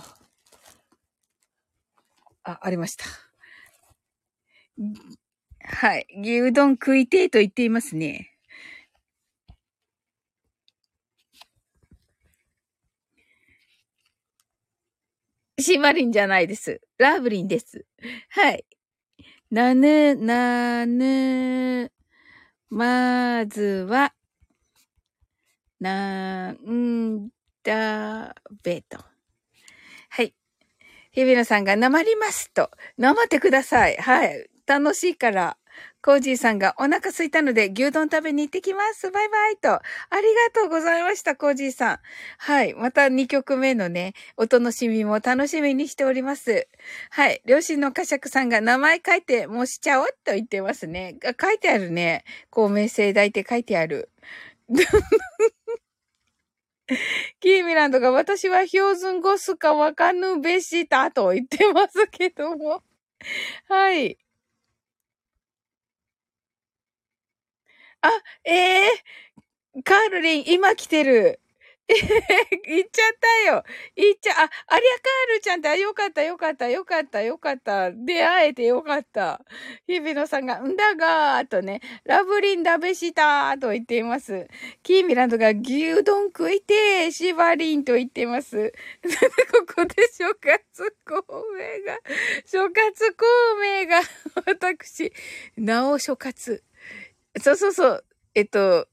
[2.44, 3.06] あ、ありました。
[5.66, 6.08] はい。
[6.22, 8.32] 牛丼食いてえと言っていますね。
[15.60, 16.82] シマリンじゃないです。
[16.98, 17.86] ラブリンです。
[18.30, 18.66] はい。
[19.52, 21.92] なぬ、なぬ、
[22.70, 24.14] まずは、
[25.80, 27.30] なん
[27.64, 29.13] だべと。
[31.14, 32.70] 日比野さんが、なまりますと。
[32.98, 33.96] なまってください。
[33.98, 34.50] はい。
[34.66, 35.58] 楽しいから。
[36.04, 39.10] コージーさんがお腹空いたので牛丼食べに行ってきます。
[39.10, 39.70] バイバイと。
[39.72, 40.22] あり
[40.54, 42.00] がとうございました、コージーさん。
[42.40, 42.74] はい。
[42.74, 46.68] また2曲目のね、お楽しみも楽しみにしております。
[47.10, 47.42] はい。
[47.46, 51.16] 両親のカシャクさんが名前書いて、もうしちゃおうと言ってますね。
[51.42, 52.26] 書いてあるね。
[52.50, 54.10] 公明正大って書いてある。
[57.40, 62.84] キーミランドが私は標準語すかわかぬべしたと言ってますけども。
[63.70, 64.18] はい。
[68.02, 68.10] あ、
[68.44, 71.42] ええー、カールリン、今来てる。
[72.68, 73.14] 行っちゃっ
[73.46, 73.64] たよ。
[73.96, 75.76] 行っちゃ、あ、ありゃカールちゃんだ。
[75.76, 77.92] よかった、よかった、よかった、よかった。
[77.92, 79.42] 出会えてよかった。
[79.88, 84.48] 日比野さんが、んだがーとね、ラブリンダベしたーと言っています。
[84.82, 88.74] キーミランドが牛丼食いてー、シバリンと言っています。
[89.04, 90.60] ここで諸葛
[91.06, 92.00] 孔明が、
[92.46, 93.26] 諸葛孔
[93.62, 94.02] 明が、
[94.46, 95.14] 私、
[95.58, 96.60] なお諸葛。
[97.42, 98.06] そうそうそう。
[98.36, 98.88] えっと、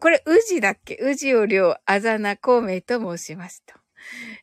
[0.00, 0.96] これ、宇治だっけ？
[1.00, 3.74] 宇治を両あざな孔明と申しますと。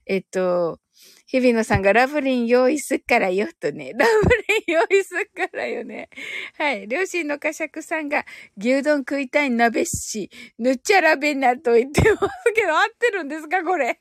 [0.05, 0.79] えっと、
[1.25, 3.93] 日比野さんがラブリン用意すっからよとね。
[3.97, 4.29] ラブ
[4.67, 6.09] リン用意すっからよね。
[6.57, 6.87] はい。
[6.87, 8.25] 両親の呵責さんが
[8.57, 10.29] 牛丼食いたい鍋し、
[10.59, 13.63] ぬっちゃらべなと言ってますけど、合ってるんですか？
[13.63, 13.99] これ。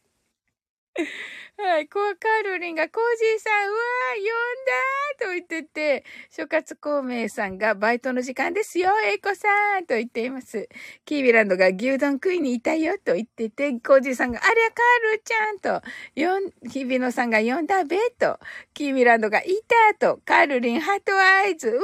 [1.59, 1.89] はい。
[1.89, 9.49] コアカールリンが、コージーさん、うわー、呼んだーと言ってて、諸葛孔明さんが、バイトの時間ですよ、エイコさ
[9.81, 10.69] んと言っています。
[11.05, 15.87] キービランドが牛丼食いにいたよと言ってて、コージーさんが、ありゃ、カールちゃんと、
[16.21, 18.39] よん、日比野さんが呼んだべと、
[18.75, 19.63] キービランドがい
[19.99, 21.81] たと、カールリンハートアイズ、うわ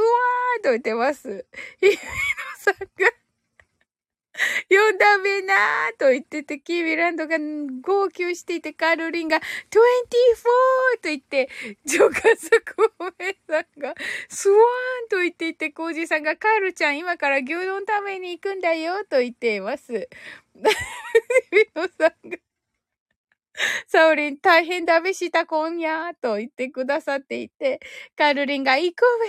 [0.60, 1.46] ーと言ってます。
[1.80, 2.00] 日比野
[2.56, 3.17] さんが、
[4.68, 7.38] よだべなーと言ってて、キービランドが
[7.82, 9.42] 号泣していて、カロリンが24
[11.02, 11.48] と言って、
[11.84, 13.94] ジョカスコメさんが
[14.28, 14.58] スワー
[15.06, 20.08] ンと言っていて、コージさんがカールちゃん今から牛丼食べに行くんだよと言っています。
[21.50, 22.38] ビノさんが
[23.88, 27.80] サオリン大変だべした今夜と言ってくださっていて、
[28.16, 29.28] カルリンが行くべ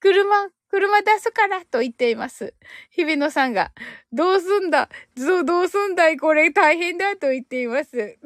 [0.00, 2.54] 車車出すからと言っています。
[2.90, 3.72] 日比野さんが、
[4.12, 4.88] どうすんだ
[5.44, 8.18] どうすんだいこれ大変だと言っています。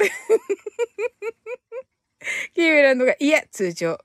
[2.54, 3.98] キーウランドが、いや、通常。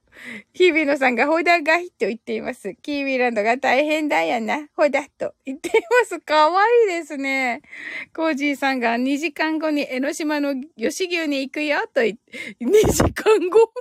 [0.53, 2.75] 日比野さんが、ほだがいと言っています。
[2.81, 6.19] キーウィランドが大変だやな、ほだと言っています。
[6.19, 7.61] かわいいですね。
[8.15, 13.71] コージーさんが2時間後に江ノ島の吉牛に行くよと言って、2時間後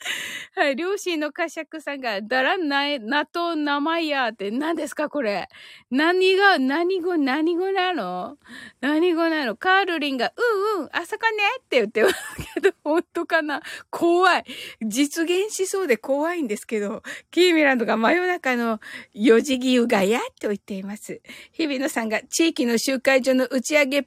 [0.56, 5.48] はい、両親の呵責さんが、だらんない、なと名前やって、何ですかこれ。
[5.90, 8.38] 何が、何語、何語なの？
[8.80, 9.56] 何語なの？
[9.56, 12.16] カールリンが、うんうん、朝かねって言ってます
[12.54, 13.62] けど、 本当かな？
[13.90, 14.44] 怖い。
[14.80, 18.80] 実現しそうで怖いんですけど、キーミランドが真夜中の
[19.12, 21.20] 四時牛がやと言っています。
[21.52, 24.06] 日比野さんが地域の集会所の打ち上げ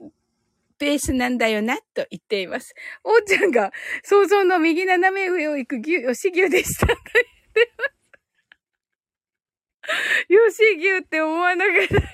[0.84, 2.76] ペースなんだよな、と言っています。
[3.06, 3.72] おーちゃんが
[4.04, 6.88] 想像の右斜め上を行く牛、吉牛でした。
[6.88, 7.94] と言ってます。
[10.28, 12.08] 吉牛って思わなかったよね。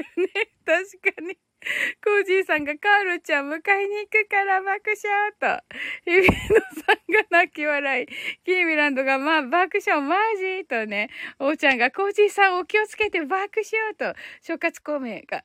[0.63, 1.39] 確かに。
[2.03, 5.63] コージーさんがカールちゃん迎えに行くから爆笑と。
[6.05, 8.07] 日比野さんが泣き笑い。
[8.45, 11.09] キーミランドがまあ爆笑マジとね。
[11.37, 14.17] おーちゃんがコージーさんお気をつけて爆笑と。
[14.41, 15.43] 諸葛孔明が、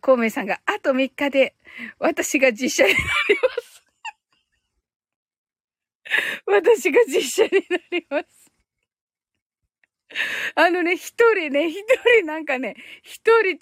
[0.00, 1.54] 孔明さんがあと3日で
[1.98, 3.74] 私が実写になります。
[6.46, 8.43] 私が実写になります。
[10.54, 11.76] あのね、一人ね、一
[12.18, 13.58] 人なんかね、一人違う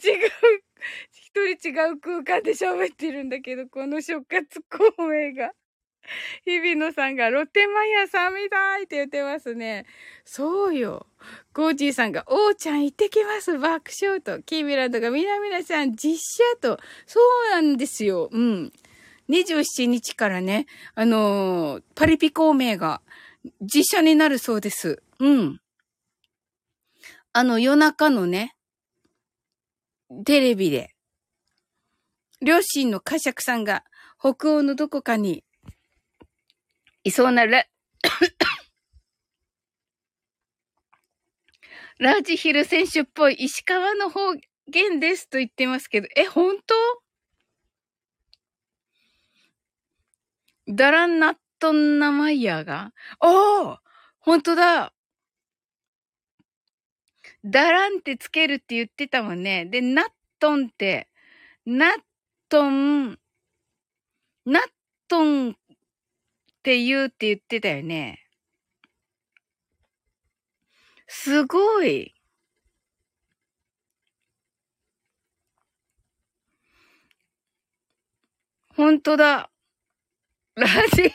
[1.10, 5.52] 一人違う空間で喋ってるんだけど、この触活孔明が。
[6.44, 9.86] 日比野さんがロッテマイヤさんみたいって言ってますね。
[10.24, 11.06] そうよ。
[11.54, 13.56] コージーさんが、おーちゃん行ってきます。
[13.56, 14.42] 爆笑と。
[14.42, 16.80] キーミランドが、みなみなさん実写と。
[17.06, 18.28] そうなんですよ。
[18.32, 18.72] うん。
[19.28, 23.00] 27日からね、あのー、パリピ孔明が
[23.60, 25.02] 実写になるそうです。
[25.20, 25.61] うん。
[27.34, 28.54] あの、夜中のね、
[30.26, 30.94] テレビで、
[32.42, 33.84] 両親の呵責さんが
[34.18, 35.42] 北欧のどこかに
[37.04, 37.66] いそうなラ、
[41.98, 44.34] ラージヒル選手っぽい石川の方
[44.68, 46.74] 言ですと言ってますけど、え、本当？
[50.68, 52.92] ダランナットンナマイヤーが？
[53.20, 53.78] おお
[54.20, 54.92] 本当だ！
[57.44, 59.66] ダランってつけるって言ってたもんね。
[59.66, 60.04] で、ナッ
[60.38, 61.08] トンって、
[61.66, 61.90] ナッ
[62.48, 63.18] トン、
[64.46, 64.62] ナッ
[65.08, 65.54] トンっ
[66.62, 68.20] て言うって言ってたよね。
[71.06, 72.12] すごい。
[78.74, 79.51] ほんとだ。
[80.54, 81.12] ラージヒル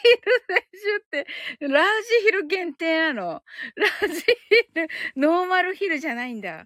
[0.48, 0.64] 選
[1.12, 1.28] 手って、
[1.68, 1.84] ラー
[2.22, 3.44] ジヒル限定なの
[3.76, 4.26] ラージヒ
[4.74, 6.58] ル、ノーマルヒルじゃないんだ。
[6.58, 6.66] ノー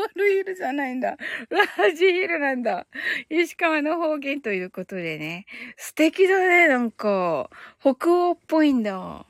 [0.00, 1.16] マルヒルじゃないんだ。
[1.50, 2.86] ラージヒルなんだ。
[3.28, 5.46] 石川の方言ということでね。
[5.76, 7.50] 素敵だね、なんか。
[7.80, 9.26] 北欧っぽいんだ。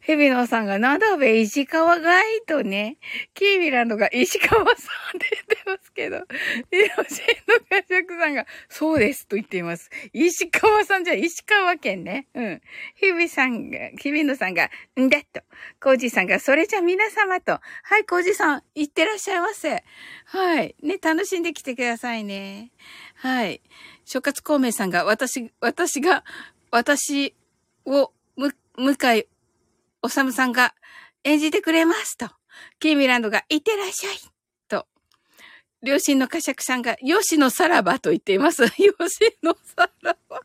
[0.00, 2.98] ヘビノさんが、なだべ石川がいとね、
[3.34, 6.18] キーミランドが石川さんって言ってますけど、
[6.70, 9.90] ヒロシのガシャクさんが、そうですと言っています。
[10.12, 12.26] 石川さんじゃ、石川県ね。
[12.34, 12.62] うん。
[12.96, 15.40] 日ビさんが、日ビノさんが、んだっと。
[15.80, 17.52] コージさんが、それじゃ皆様と。
[17.82, 19.84] はい、コージさん、行ってらっしゃいませ。
[20.26, 20.74] はい。
[20.82, 22.70] ね、楽しんできてくださいね。
[23.14, 23.60] はい。
[24.04, 26.24] 諸葛孔明さんが、私、私が、
[26.70, 27.34] 私
[27.84, 29.26] を、む、向井
[30.02, 30.74] おさむさんが
[31.24, 32.28] 演じてくれますと。
[32.78, 34.16] キーミランドが、いってらっしゃい
[34.68, 34.86] と。
[35.82, 38.62] 両親のカシャクさんが、よしのさらばと言っています。
[38.82, 40.40] よしのさらば。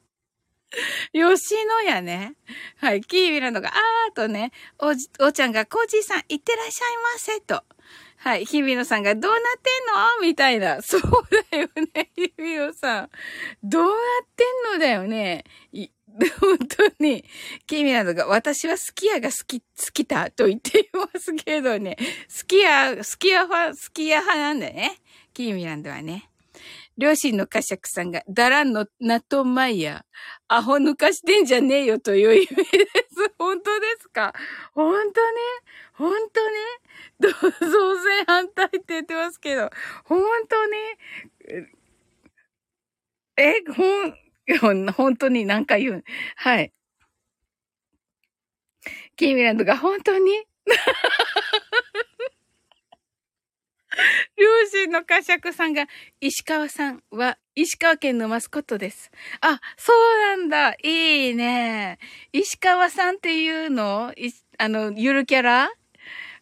[1.13, 2.35] よしのやね。
[2.77, 3.01] はい。
[3.01, 7.63] キーミランドが、あーとね、おじ、おちゃんが、コージーさん、いってらっしゃいませと。
[8.17, 8.45] はい。
[8.45, 10.27] 日比野さんが、どうなってんの？
[10.27, 10.81] みたいな。
[10.81, 11.01] そう
[11.51, 13.09] だよね、日比野さん。
[13.63, 13.89] どうな
[14.23, 15.43] ってんのだよね。
[16.39, 17.26] 本当に、
[17.68, 21.97] キミランドが、私はスキヤが好き、好きだと言っていますけどね。
[22.28, 24.97] スキヤ、スキヤ派、スキヤ派なんだよね。
[25.34, 26.30] キーミランドはね。
[26.97, 30.03] 両親のカシャクさんが、ダランの納豆マイヤー、
[30.47, 32.66] アホ抜かしてんじゃねえよという意味です。
[33.38, 34.34] 本当ですか？
[34.74, 35.41] 本当ね？
[35.93, 36.57] 本当ね？
[37.20, 39.70] 同窓性反対って言ってますけど、
[40.05, 40.78] 本当ね？
[43.38, 44.18] え、ほん、
[44.59, 46.03] 本当に何回言う？
[46.35, 46.71] はい。
[49.15, 50.31] キーミランドが本当に？
[54.37, 55.87] 両親のカシャクさんが、
[56.19, 59.09] 石川さんは石川県のマスコットです。
[59.39, 60.75] あ、そうなんだ。
[60.83, 61.97] いいね。
[62.33, 64.13] 石川さんっていうの？
[64.57, 65.71] あの、ゆるキャラ？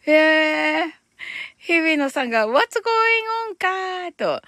[0.02, 0.94] へえ。
[1.58, 2.84] 日比野さんが、What's going
[3.52, 4.42] on かーと。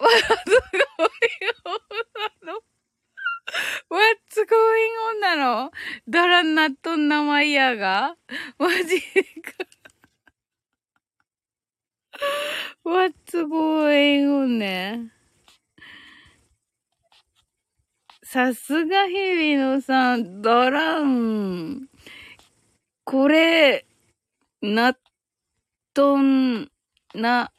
[0.00, 1.04] What's going
[2.46, 2.60] on
[3.88, 5.70] What's going on なの
[6.08, 8.16] ダランナットンナマイヤーが
[8.58, 9.06] マジか。
[12.84, 15.12] What's going on ね。
[18.24, 21.88] さすが日比野さん、ダラン。
[23.04, 23.86] これ、
[24.60, 24.96] ナッ
[25.94, 26.68] トン
[27.14, 27.52] ナ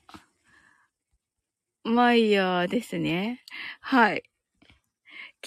[1.85, 3.45] マイヤーですね。
[3.79, 4.23] はい。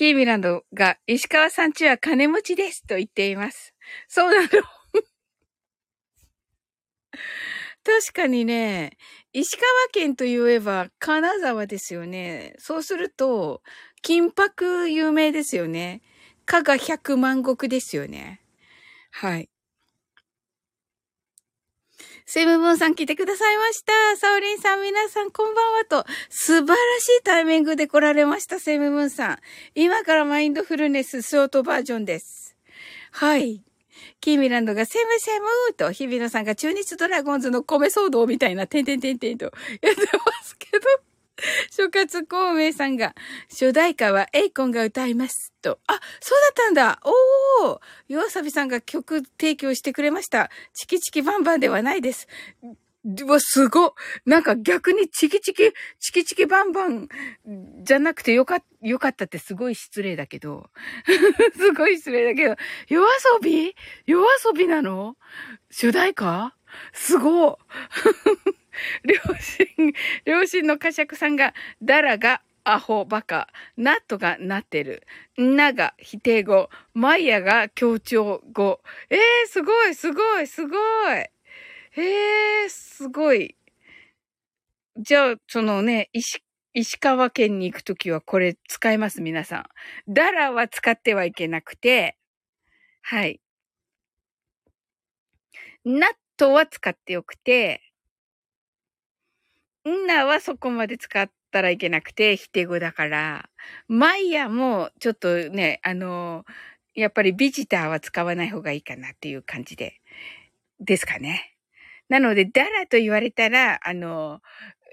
[0.00, 3.74] キーミランドが、石川さんちは金持ちですと言っています。
[4.08, 4.62] そうなの 確
[8.14, 8.96] かにね、
[9.34, 12.54] 石川県といえば金沢ですよね。
[12.58, 13.62] そうすると、
[14.00, 16.00] 金箔有名ですよね。
[16.46, 18.40] 加賀百万石ですよね。
[19.10, 19.50] はい。
[22.32, 23.92] セブンブンさん来てくださいました。
[24.16, 29.38] サオリンさん、皆さんこんばんはと、素晴らしいタイミングで来られました、セブンブンさん。
[29.74, 32.56] 今からマインドフルネスショートバージョンです。
[33.10, 33.64] はい。
[34.20, 39.52] キーミランドがセムセムーと、日比野さんが中日ドラゴンズの米騒動みたいな、てんてんてんてんとやっ
[39.96, 41.09] てますけど。
[41.70, 43.14] 諸葛孔明さんが、
[43.48, 45.52] 主題歌はエイコンが歌います。
[45.62, 45.78] と。
[45.86, 50.50] あ、そうだったんだおーヨアサビさんが曲提供してくれました。
[50.74, 52.28] チキチキバンバンではないです。
[53.02, 53.94] うわ、すご
[54.26, 57.08] なんか逆にチキチキ、チキチキバンバン
[57.82, 60.68] じゃなくてよか、よかったってすごい失礼だけど。
[61.56, 62.56] すごい失礼だけど。
[62.88, 63.74] 夜遊び？
[64.04, 65.16] 夜遊びなの？
[65.70, 66.54] 主題歌？
[66.92, 67.58] すご
[69.04, 69.92] 両親、
[70.24, 75.06] 両親の呵責さんが、だらがアホ、バカ、ナットがなってる、
[75.36, 78.80] なが否定語、マイヤが強調語。
[79.08, 79.18] えー、
[79.48, 80.80] すごい、すごい、すごい。
[81.96, 83.56] えー、すごい。
[84.96, 86.42] じゃあ、そのね、石、
[86.74, 89.64] 石川県に行くときはこれ使います、皆さん。
[90.12, 92.16] ダラは使ってはいけなくて、
[93.02, 93.40] はい。
[95.84, 97.80] ナットは使ってよくて、
[99.88, 103.48] んなはそこまで使ったらいけなくて、否定語だから、
[103.88, 106.44] マイヤもちょっとね、あの、
[106.94, 110.00] やっぱりビジターは使わない方がいいかなっていう感じで、
[110.80, 111.56] ですかね。
[112.08, 114.40] なので、ダラと言われたら、あの、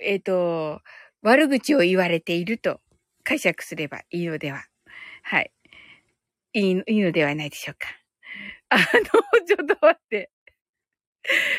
[0.01, 0.81] えっ、ー、と、
[1.23, 2.79] 悪口を言われていると
[3.23, 4.63] 解釈すればいいのでは。
[5.23, 5.51] はい。
[6.53, 7.87] いい、いいのではないでしょうか。
[8.69, 10.29] あの、ちょっと待って。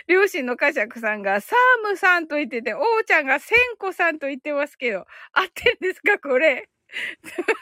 [0.07, 6.69] 両親のカシャクさんがサームさんと言ってて、おーちゃんがセンコさんと言ってますけど、合ってんですかこれ？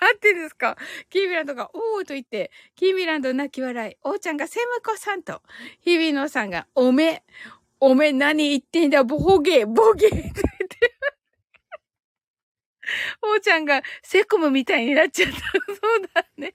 [0.00, 0.76] 合ってんですか？
[1.10, 5.42] キーミランドが、おーと言って、キーミランド泣き笑い、おーちゃんがセムコさんと、
[5.80, 7.24] 日比野さんが、おめ、
[7.80, 10.94] おめ何言ってんだ、ボゲ、ボゲって言って。
[13.22, 15.38] おーちゃんがセコムみたいになっちゃった。
[15.38, 15.42] そ
[15.96, 16.54] うだね。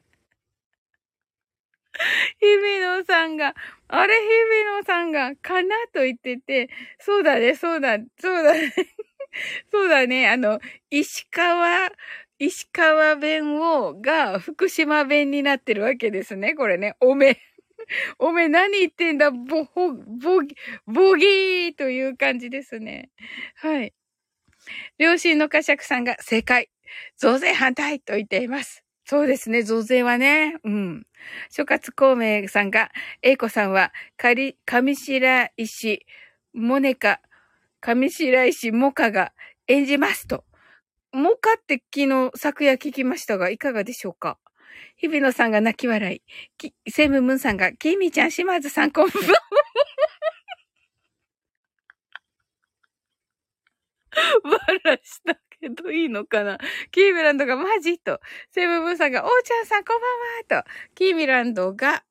[2.39, 3.53] 日比野さんが、
[3.93, 6.69] あれ、日比野さんが、かなと言ってて、
[6.99, 8.73] そうだね、そうだ、そうだね。
[9.71, 11.91] そうだね、あの、石川、
[12.39, 16.55] 石川弁を、が福島弁になってるわけですね。
[16.55, 16.95] これね。
[17.01, 17.37] おめ。
[18.19, 20.41] おめ何言ってんだぼ、ほ、ぼ、
[20.87, 23.09] ぼぎーという感じですね。
[23.55, 23.93] はい。
[24.99, 26.69] 両親の呵責さんが正解。
[27.17, 28.80] 増税反対と言っています。
[29.11, 30.55] そうですね、増税はね。
[30.63, 31.05] うん。
[31.49, 36.05] 諸葛孔明さんが、英子さんは、かり、上白石、
[36.53, 37.19] モネカ、
[37.81, 39.33] 上白石モカが
[39.67, 40.45] 演じますと。
[41.11, 44.37] モカって昨日、昨夜聞きましたが、いかがでしょうか？
[44.95, 46.21] 日比野さんが泣き笑い。
[46.57, 49.41] き、セムムンさんが、キミちゃん、島津さん、こんばんは。
[54.85, 56.57] バラしたけどいいのかな？
[56.91, 57.99] キーミランドがマジ？
[57.99, 58.19] と。
[58.51, 60.01] セブブンさんが、おーちゃんさんこん
[60.49, 60.69] ばんはと。
[60.95, 62.03] キーミランドが、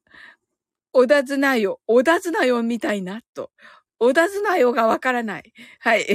[0.93, 3.51] おだずなよ、おだずなよみたいなと。
[3.99, 5.53] おだずなよがわからない。
[5.81, 6.07] はい。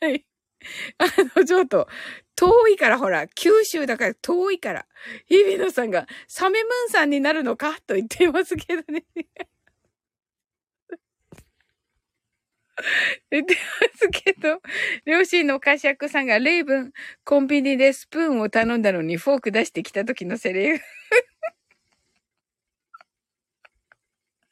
[0.00, 0.26] はい。
[0.98, 1.04] あ
[1.38, 1.88] の、ちょっと、
[2.36, 4.86] 遠いからほら、九州だから遠いから。
[5.26, 7.78] 日比野さんが、サメムーンさんになるのか？
[7.86, 9.04] と言っていますけどね。
[13.30, 14.60] 言ってますけど、
[15.04, 16.92] 両親のカシャクさんがレイブン、
[17.24, 20.84] コンビニでスプーンを頼んだのにフォーク出してきた時のセリフ。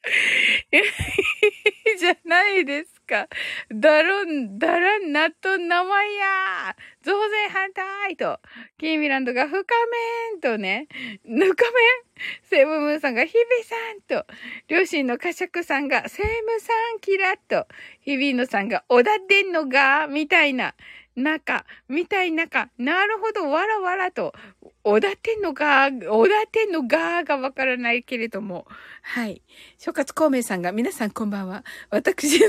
[1.98, 3.28] じゃないですか。
[3.70, 6.76] だろん、だらんなっと名前や。
[7.02, 8.40] 増税反対と、
[8.78, 10.86] キーミランドが深めんとね、
[11.24, 12.46] ぬかめん？
[12.48, 14.26] セブムーンさんが日比さんと、
[14.68, 17.66] 両親のカシャクさんがセムさんキラッと、
[18.00, 20.74] 日比野さんが小田でんのが、みたいな、
[21.16, 24.34] 中、みたい中、なるほど、わらわらと、
[24.88, 28.68] おだてんのが、おだてんのががわからないけれども、
[29.02, 29.42] はい。
[29.78, 31.64] 諸葛孔明さんが、皆さんこんばんは。
[31.90, 32.46] 私の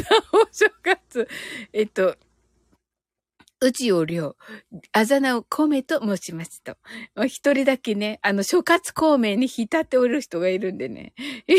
[0.51, 1.27] 諸葛、
[1.73, 2.15] えっと、
[3.59, 6.77] うちをりょう、あざなを孔明と申しますと。
[7.25, 11.13] 一人だけね、あの、諸葛孔明に浸っておる人がいるんでね。
[11.47, 11.55] り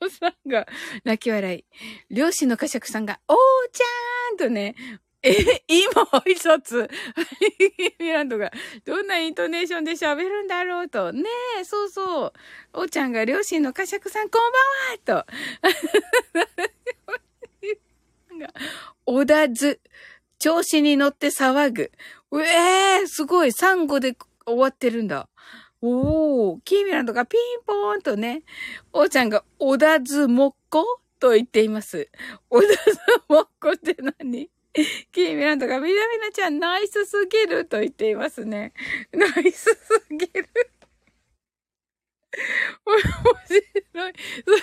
[0.00, 0.66] ょうさんが
[1.04, 1.64] 泣き笑い。
[2.08, 3.36] 両親の家爵さんが、おー
[3.70, 4.76] ちゃーんとね、
[5.22, 6.88] え、今挨拶？
[8.00, 8.50] ミランドが、
[8.86, 11.12] どんなイントネーションで喋るんだろうと。
[11.12, 11.24] ね
[11.58, 12.32] え、そうそう。
[12.72, 14.52] おちゃんが両親の家爵さんこん
[15.06, 15.30] ばんはと。
[19.04, 19.80] おだず。
[20.38, 21.92] 調子に乗って騒ぐ。
[22.30, 23.52] うえー、すごい。
[23.52, 24.16] サンゴで
[24.46, 25.28] 終わってるんだ。
[25.82, 28.42] おー、キーミランドがピンポーンとね、
[28.92, 32.08] おちゃんが、おだずもっこと言っています。
[32.48, 32.76] おだず
[33.28, 34.50] もっこって何？
[35.12, 38.72] キーミランドが、みなみなちゃんナイスすぎると言っていますね。
[39.12, 40.48] ナイスすぎる。
[42.84, 42.98] 面
[43.46, 44.12] 白い。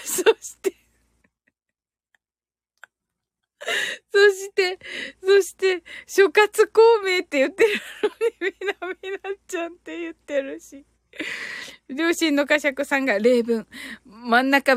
[0.05, 0.77] そ、そして、
[4.11, 4.79] そして、
[5.21, 7.69] そして、諸葛孔明って言ってる
[8.03, 8.09] の
[8.47, 10.85] に、みなみなちゃんって言ってるし。
[11.89, 13.67] 両親の家爵さんが例文。
[14.05, 14.75] 真ん中、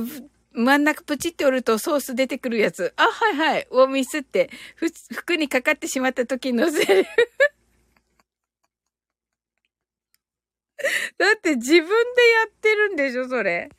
[0.60, 2.92] 真ん中プチって折るとソース出てくるやつ。
[2.96, 3.66] あ、はいはい。
[3.70, 4.50] をミスって、
[5.14, 7.08] 服にかかってしまった時のセリフ。
[11.18, 11.94] だって自分でや
[12.46, 13.70] ってるんでしょ、それ。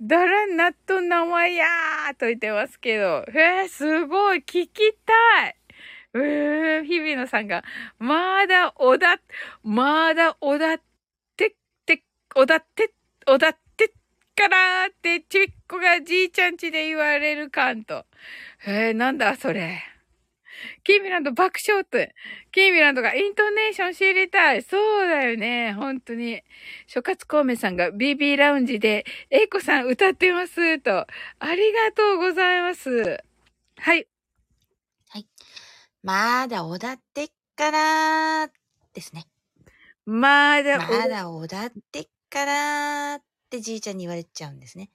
[0.00, 3.24] だらなっと名前やーと言ってますけど。
[3.28, 5.56] えー、すごい、聞きたい。
[6.14, 7.64] えー、日比野さんが、
[7.98, 9.18] まだ、おだ、
[9.62, 10.80] まだ、おだっ
[11.36, 11.54] て、っ
[11.86, 12.02] て、
[12.36, 12.92] おだって、
[13.26, 13.61] おだって
[14.34, 18.06] からって、ちびっこがじいちゃんちで言われるかんと。
[18.66, 19.82] えー、なんだ、それ。
[20.84, 22.14] キーミランド爆笑って。
[22.52, 24.62] キーミランドがイントネーション知りたい。
[24.62, 25.72] そうだよね。
[25.74, 26.42] 本当に。
[26.86, 30.78] 諸葛孔明さんが BB ラウンジで、エイコさん歌ってます。
[30.80, 31.06] と。
[31.38, 33.22] ありがとうございます。
[33.78, 34.06] はい。
[35.08, 35.26] はい。
[36.02, 38.48] まだおだってっから
[38.94, 39.26] ですね。
[40.04, 44.88] まだまだおだってっからってじいちゃんに言われちゃうんですね。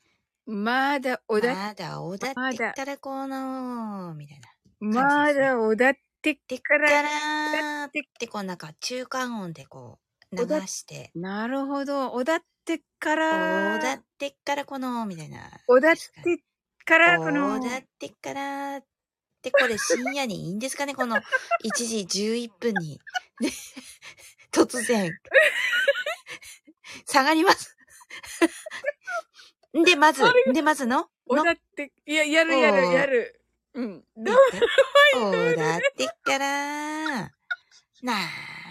[0.48, 4.50] まだおだ、まだおだってっからこの、みたいな。
[4.80, 5.94] まだおだっ
[6.24, 10.00] てってから、からってこうなんか中間音でこ
[10.32, 11.12] う流して。
[11.14, 12.12] なるほど。
[12.14, 13.78] おだってから。
[13.78, 15.38] おだってからこの、みたいな。
[15.68, 16.44] おだって
[16.86, 17.58] からこの。
[17.58, 18.84] おだってからっ
[19.44, 20.96] てこれ深夜にいいんですかね？
[20.96, 21.22] この1
[21.76, 23.00] 時11分に。
[23.40, 23.50] で、
[24.52, 25.12] 突然。
[27.06, 27.77] 下がります。
[29.86, 31.10] で、まず、で、まずの？
[31.28, 33.42] おだって、いや、やるやるやる。
[33.74, 34.04] うん。
[34.16, 34.36] どう
[35.14, 37.32] そうだってから、な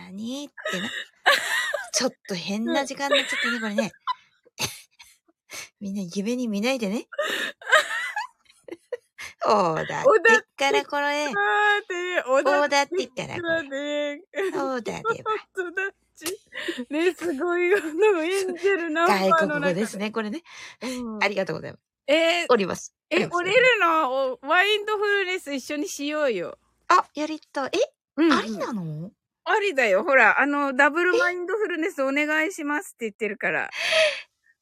[0.08, 0.90] ーにってな。
[1.92, 3.92] ちょっと変な時間になっちゃったね、これね。
[5.80, 7.06] みんな夢に見ないでね。
[9.46, 11.26] おーだってっからこの絵。
[11.26, 11.34] あーっ
[11.86, 13.68] て、おおだってっからこだれ。
[14.16, 14.22] ね。
[14.54, 15.32] おー だでば。
[16.16, 16.40] ち。
[16.90, 20.42] ね、すごい、あの、エンジェルナンバーの外中国語ですね、これね。
[20.82, 21.82] うんありがとうございます。
[22.08, 22.94] えーおります。
[23.10, 26.58] え、ます折れるのおワインドフルネス一緒にしようよ。
[26.88, 27.70] あ、やりたい。
[27.74, 27.78] え、
[28.16, 29.10] うんありなの？
[29.44, 30.02] ありだよ。
[30.02, 33.70] ほら、あの、ダブルマインドフルネスお願いしますって言ってるから。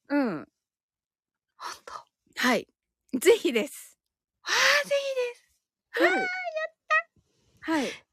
[0.09, 0.49] うん。
[1.57, 1.95] ほんと。
[1.95, 2.05] あ
[2.37, 2.69] はい。
[3.15, 3.99] ぜひです。
[4.43, 4.51] あ、
[4.87, 4.95] ぜ
[5.97, 6.13] はい。
[6.13, 6.25] やっ
[7.61, 8.04] たはい。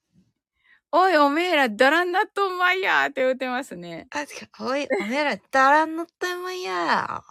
[0.94, 4.08] おい、おめえら、ダランナットンマイヤーって言ってますね。
[4.12, 4.20] ひ。
[4.20, 7.22] あ、てか、おい、おめえら、だらんのったまいや。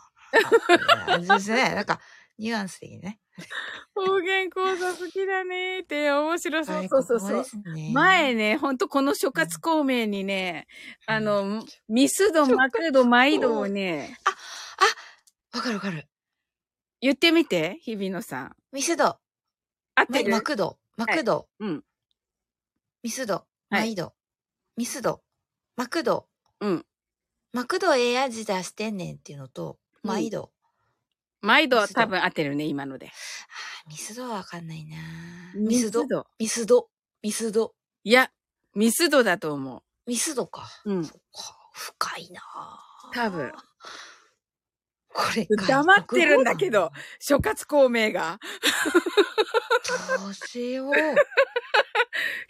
[1.07, 1.75] あですね。
[1.75, 2.01] なんか、
[2.39, 3.21] ニュアンス的にね。
[3.95, 6.89] 方言講座好きだねーって、面白そう。
[6.89, 7.91] 外そうそうそうね。
[7.93, 10.67] 前ね、ほんとこの諸葛孔明にね、
[11.07, 14.17] あの、ミスド、マクド、マイドをね、
[15.53, 16.07] わかるわかる。
[17.01, 18.57] 言ってみて、日比野さん。
[18.73, 19.19] ミスド、マ
[19.97, 20.31] 合ってる？
[20.31, 21.85] マクド、マクド、うん。
[23.03, 24.13] ミスド、はいマイド、
[24.77, 25.23] ミスド、
[25.77, 26.27] マクド、
[26.61, 26.87] うん。
[27.53, 30.51] マクドええ味出してんねんっていうのと、うんマイド。
[31.41, 33.07] マイドは多分合ってるね、今ので。
[33.07, 34.97] あーミスドはわかんないな
[35.55, 36.27] ミスド、ド。
[36.39, 36.89] ミスド、
[37.23, 38.33] ミスド、いや、
[38.75, 40.69] ミスドだと思ミスドか。
[40.85, 40.93] う。
[40.93, 41.05] うん。
[41.05, 42.43] そっか深いな
[43.15, 43.53] 多分。
[45.13, 46.91] これ、黙ってるんだけど。
[47.21, 48.41] 諸葛孔明が。
[50.19, 50.93] どうしよう。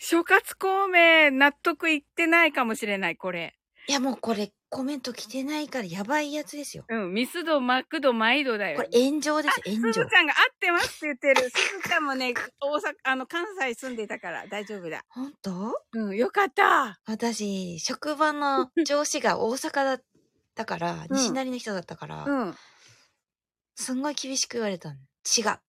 [0.03, 3.55] 諸葛孔明納得いってないかもしれない、これ。
[3.87, 6.85] いやもうこれコメント来てないからやばいやつですよ。
[6.89, 7.13] うん。
[7.13, 8.77] ミスド、マクド、マイドだよ。
[8.77, 10.17] これ炎上です、す炎上ずち。
[10.17, 11.51] ゃんが合ってますって言ってる。
[11.51, 15.05] すずちゃんもね、大阪、あの、関西住んでたから大丈夫だ。
[15.09, 15.83] 本当？
[15.93, 16.99] うん、よかった。
[17.05, 20.03] 私、職場の 上司が大阪だっ
[20.55, 22.57] たから、西成の人だったから、うん。
[23.75, 24.95] すんごい厳しく言われたの。
[24.97, 25.45] 違う。
[25.45, 25.61] 違うって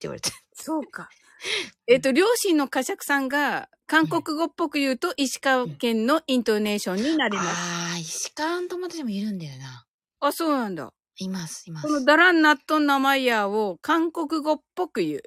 [0.00, 0.30] 言われて。
[0.52, 1.08] そうか。
[1.86, 7.48] えっと、両親の呵責さんが、韓国語っぽく言うと、石川県のイントネーションになります。
[7.48, 9.86] ああ、石川の友達もいるんだよな。
[10.20, 10.92] あ、そうなんだ。
[11.16, 11.92] います、いますこ。
[11.92, 15.22] のダランナットンナマイヤーを韓国語っぽく言う。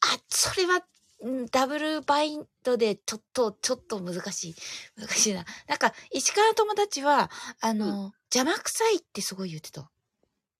[0.00, 0.84] あ、それは、
[1.20, 4.56] うんダブルバインドでちょっと、ちょっと難しい。
[4.96, 5.44] 難しいな。
[5.66, 7.30] なんか、石川の友達は、
[7.60, 9.90] あの、邪魔くさいってすごい言ってた。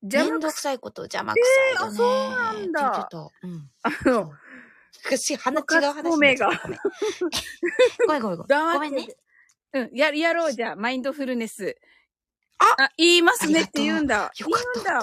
[0.03, 1.39] めんどくさいこと邪魔く
[1.77, 1.99] さいよね。
[1.99, 3.47] えーあそうなんだって言ってた。
[3.47, 3.71] うん。
[3.83, 4.39] あその、う。
[5.05, 6.03] 私、話違う話。
[6.03, 6.39] ごめん。
[6.39, 6.47] ご
[8.13, 8.47] めんごめんごめん。
[8.47, 9.09] 黙ってごめんね。
[9.73, 11.77] うん、や、やろうじゃあ、マインドフルネス。
[12.59, 14.31] ああ、言いますねって言うんだ。
[14.39, 14.93] よかった。
[14.93, 14.99] 言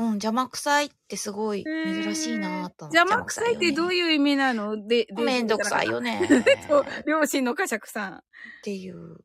[0.00, 2.84] うん邪魔くさいってすごい珍しいなと思って。
[2.96, 4.86] 邪魔くさいってどうういう意味なの？
[4.86, 6.26] で、でめんどくさいよね。
[7.06, 8.22] 両親の呵責さん。
[8.62, 9.18] ていう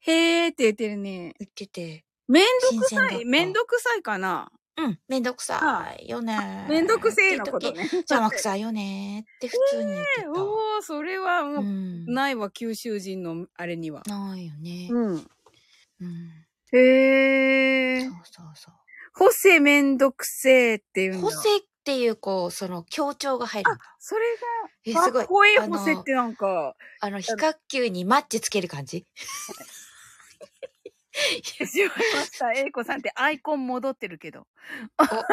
[0.00, 1.34] へーって言ってるね。
[1.38, 2.04] 言ってて。
[2.26, 6.66] めんどくさいめんどくさいかなうん、めんどくさいよね。
[6.68, 7.84] めんどくせえのことね。
[7.84, 10.44] 時邪魔くさいよねって普通に言ってた。
[10.44, 12.06] おー、それはもう、うん。
[12.06, 14.02] ないわ、九州人のあれには。
[14.06, 14.88] ないよね。
[14.90, 15.26] うん。
[16.00, 16.46] うん。
[16.72, 18.10] へーそう。
[18.24, 18.74] そうそう。
[19.16, 21.20] ホセめんどくせえっていうんだ。
[21.20, 23.84] ホセっていう、こう、その強調が入るんだ。
[24.00, 24.22] それ
[24.86, 25.22] え、が、すごい。
[25.22, 29.06] かっこいいあのホセってなんか、あの、比較級にマッチつける感じ？
[31.14, 32.52] しまいました。
[32.52, 34.46] エイコさんってアイコン戻ってるけど。
[34.98, 35.26] お確かに、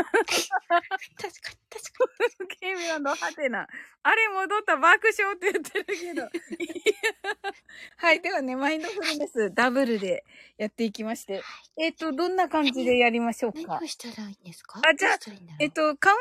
[1.18, 2.12] 確か
[2.60, 3.68] ケミオのハテナ。
[4.04, 6.30] あれ戻った爆笑って言ってるけど。
[7.98, 8.22] はい。
[8.22, 10.24] ではね、マインドフルネスダブルで
[10.58, 11.44] やっていきまして。
[11.78, 13.66] えっ、と、どんな感じでやりましょうに。
[13.66, 14.82] か何をしたらいいんですか？
[14.84, 15.18] あじゃあ
[15.60, 16.18] えっと、カウン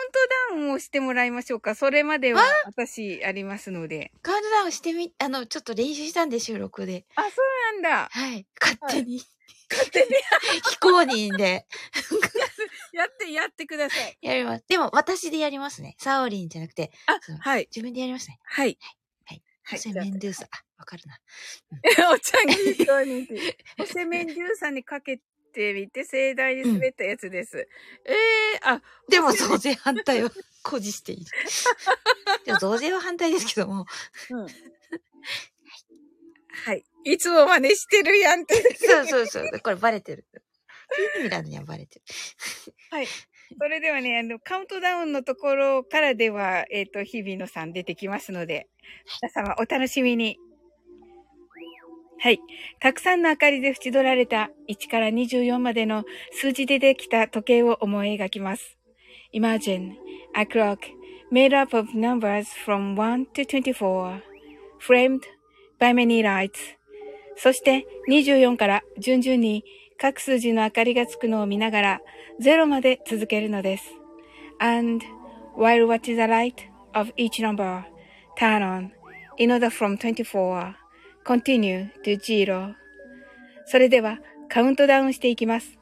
[0.50, 1.74] トダウンをしてもらいましょうか。
[1.74, 4.12] それまでは私ありますので。
[4.22, 7.04] カウントダウンしてみ、あの、ちょっと練習したんで、収録で。
[7.16, 8.08] あ、そうなんだ。
[8.10, 8.46] はい。
[8.60, 9.22] 勝手に。
[9.70, 10.06] 勝手に
[10.70, 11.66] 非公認で
[12.92, 14.18] やって、やってください。
[14.20, 14.64] やります。
[14.68, 15.96] でも、私でやりますね。
[15.98, 17.68] サオリンじゃなくて、あはい。
[17.70, 18.38] 自分でやりますね。
[18.44, 18.78] はい。
[19.24, 19.42] はい。
[19.62, 20.48] はいホセメンドゥーサ。
[20.50, 21.20] あ、わかるな。
[22.12, 23.58] おちゃんにそうにって。
[23.78, 25.20] ホセメンジューさんにかけ
[25.52, 27.68] てみて盛大に滑ったやつです。
[28.04, 30.30] ええー、あ、でも、増税反対は
[30.64, 31.30] 誇示している。
[32.44, 33.86] でも、増税は反対ですけども。
[34.30, 34.46] うん。
[36.64, 36.84] はい。
[37.04, 38.54] いつも真似してるやんって。
[38.76, 39.60] そうそうそう。
[39.62, 40.26] これバレてる。
[41.22, 42.04] ミラノにはバレてる。
[42.90, 43.06] はい。
[43.06, 48.68] それではね、あの、カウントダウンのところからでは、えっ、と、日比野さん出てきますので、
[49.22, 50.38] 皆様お楽しみに。
[52.18, 52.40] はい。
[52.80, 58.76] たくさんの明かりで縁取られた1から24までの数字でできた時計を思い描きます。
[59.32, 59.94] Imagine
[60.34, 60.78] a clock
[61.32, 64.20] made up of numbers from 1 to 24,
[64.80, 65.22] framed
[65.80, 66.52] by many lights.
[67.36, 69.64] そして24から順々に
[69.98, 72.00] 各数字の明かりがつくのを見ながら
[72.40, 73.84] 0まで続けるのです。
[74.58, 75.04] And
[75.56, 76.54] while watching the light
[76.92, 77.84] of each number
[78.38, 78.90] turn on
[79.38, 80.74] in order from 24
[81.24, 82.74] continue to 0
[83.66, 84.18] それでは
[84.48, 85.78] カウントダウンしていきます。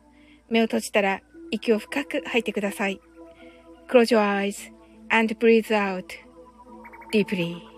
[0.49, 3.01] 目を閉じたら息を深く吐いてください。
[3.89, 4.73] Close your eyes
[5.09, 6.05] and breathe out
[7.13, 7.78] deeply.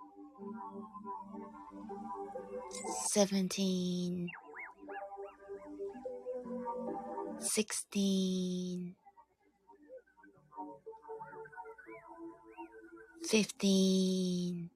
[3.07, 4.29] seventeen,
[7.39, 8.95] sixteen,
[13.27, 14.69] fifteen,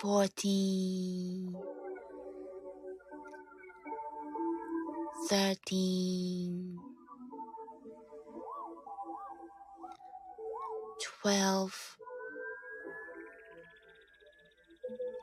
[0.00, 1.56] fourteen,
[5.28, 6.78] thirteen,
[11.02, 11.99] twelve.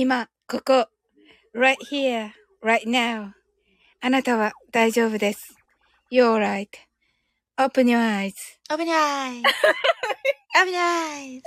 [0.00, 0.86] 今、ここ、
[1.56, 2.30] right here,
[2.62, 3.32] right now.
[4.00, 5.56] あなたは大丈夫です。
[6.12, 6.68] You're right.
[7.58, 8.34] Open your eyes.
[8.70, 11.42] 危ない危ない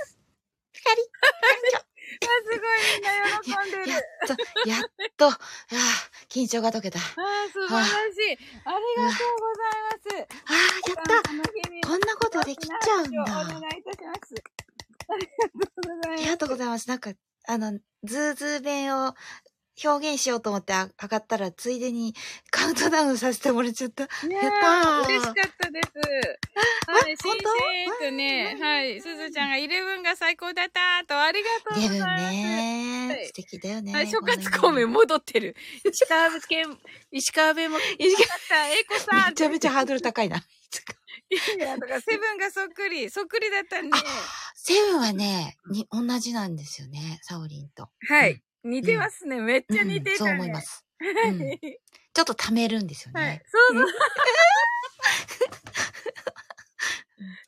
[0.70, 1.00] 光
[2.20, 3.88] あ、すごいみんな喜んでる。
[3.88, 4.82] やっと、やっ
[5.16, 5.38] と、ああ、
[6.28, 6.98] 緊張が解けた。
[6.98, 8.38] ああ、素晴らしい。
[8.66, 10.28] ありがとうございます。
[10.44, 10.52] あ、
[10.90, 13.22] やったこんなことできちゃうんだ。
[13.22, 14.34] お願いいたします。
[15.08, 16.10] ありがとうございます。
[16.10, 16.88] ありがとうございます。
[16.90, 17.14] なんか、
[17.48, 19.14] あの、ズーズー弁を
[19.84, 22.14] 表現しようと思ってあ上がったら、ついでに
[22.50, 24.04] カウントダウンさせてもらっちゃった。
[24.04, 25.90] ねえやったー嬉しかったです。
[26.86, 27.48] はい、本当？
[27.48, 32.32] 新鮮とね、はい、すずちゃんがイレブンが最高だったと、ありがとうございます。
[32.32, 33.24] ね。
[33.26, 33.92] 素敵だよね。
[33.92, 35.56] はい、諸葛孔明戻ってる。
[35.90, 36.78] 石川県、
[37.10, 39.30] 石川弁も、石川さん、エコさん。
[39.30, 40.44] めちゃめちゃハードル高いな。
[41.32, 43.90] いや、とか、セブンがそっくり、そっくりだったね。
[44.54, 47.18] セブンはね、に、同じなんですよね。
[47.22, 47.88] サオリンと。
[48.08, 48.42] はい。
[48.64, 49.40] 似てますね。
[49.40, 50.60] めっちゃ似てた、ねうんそう思いま。
[50.60, 50.84] す。
[51.00, 51.58] はうんい。
[52.14, 53.42] ちょっと貯めるんですよはいね。。
[53.46, 53.86] そうそう。
[53.88, 53.96] うん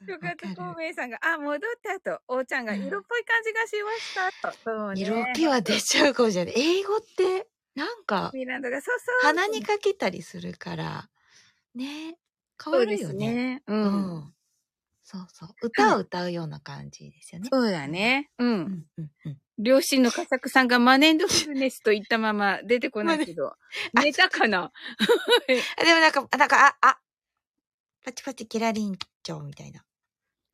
[0.07, 4.59] 諸葛孔明さんが、あ、戻ったと、おーちゃんが色っぽい感じがしましたと。
[4.63, 5.01] そうね。
[5.01, 6.55] 色気は出ちゃうかもしれない。
[6.57, 9.35] 英語って、なんか、ミランドが、そうそう。
[9.35, 11.09] 鼻にかけたりするから、
[11.75, 12.17] ね。
[12.63, 13.35] 変わるよね。
[13.35, 13.63] ね。
[13.67, 13.75] う。
[13.75, 14.35] うんん。
[15.03, 15.49] そうそう。
[15.63, 17.49] 歌を歌うような感じですよね。
[17.53, 18.31] そうだね。
[18.39, 18.45] う。
[18.45, 19.39] うんんうんうん。
[19.59, 23.55] 両親の佳作さんがマネンドフルネスと言ったまま出てこないけど。
[23.95, 24.73] 寝たかな？
[25.79, 27.01] あでもなんか、なんか、あ、あ、
[28.05, 29.85] パチパチキラリンチョみたいな。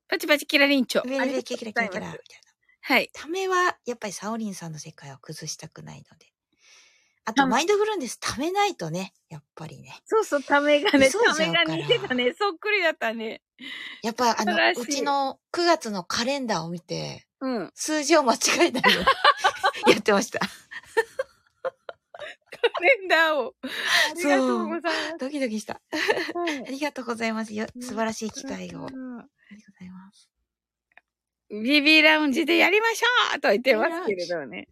[0.09, 1.03] パチパチキラリンチョ。
[1.03, 2.51] ありがとうルベキキラキラキラみたいな。
[2.83, 3.11] はい。
[3.13, 6.27] ためは、やっぱりサオリンさんの世界を崩したくないので。
[7.25, 10.01] あと、マインドフルネスためないとね、やっぱりね。
[10.05, 12.35] そうそう、ためがね、ためが似てたね。
[12.39, 13.43] そっくりだったね。
[14.03, 17.71] やっぱ、あのうちの9月のカレンダーを見て、うん。
[17.75, 19.01] 数字を間違えないよ
[19.87, 20.41] うに やってました。
[20.41, 20.47] カ
[22.81, 23.55] レンダーを。
[23.63, 25.81] ありがとうございドキドキした。
[25.91, 26.33] ます。
[26.37, 27.55] はいありがとうございます。
[27.55, 28.87] よ素晴らしい機会を。
[28.87, 29.29] ありうんがとう
[29.73, 30.29] ございます。
[31.51, 34.69] ビビラウンジでやりましょうと言ってますけれどね。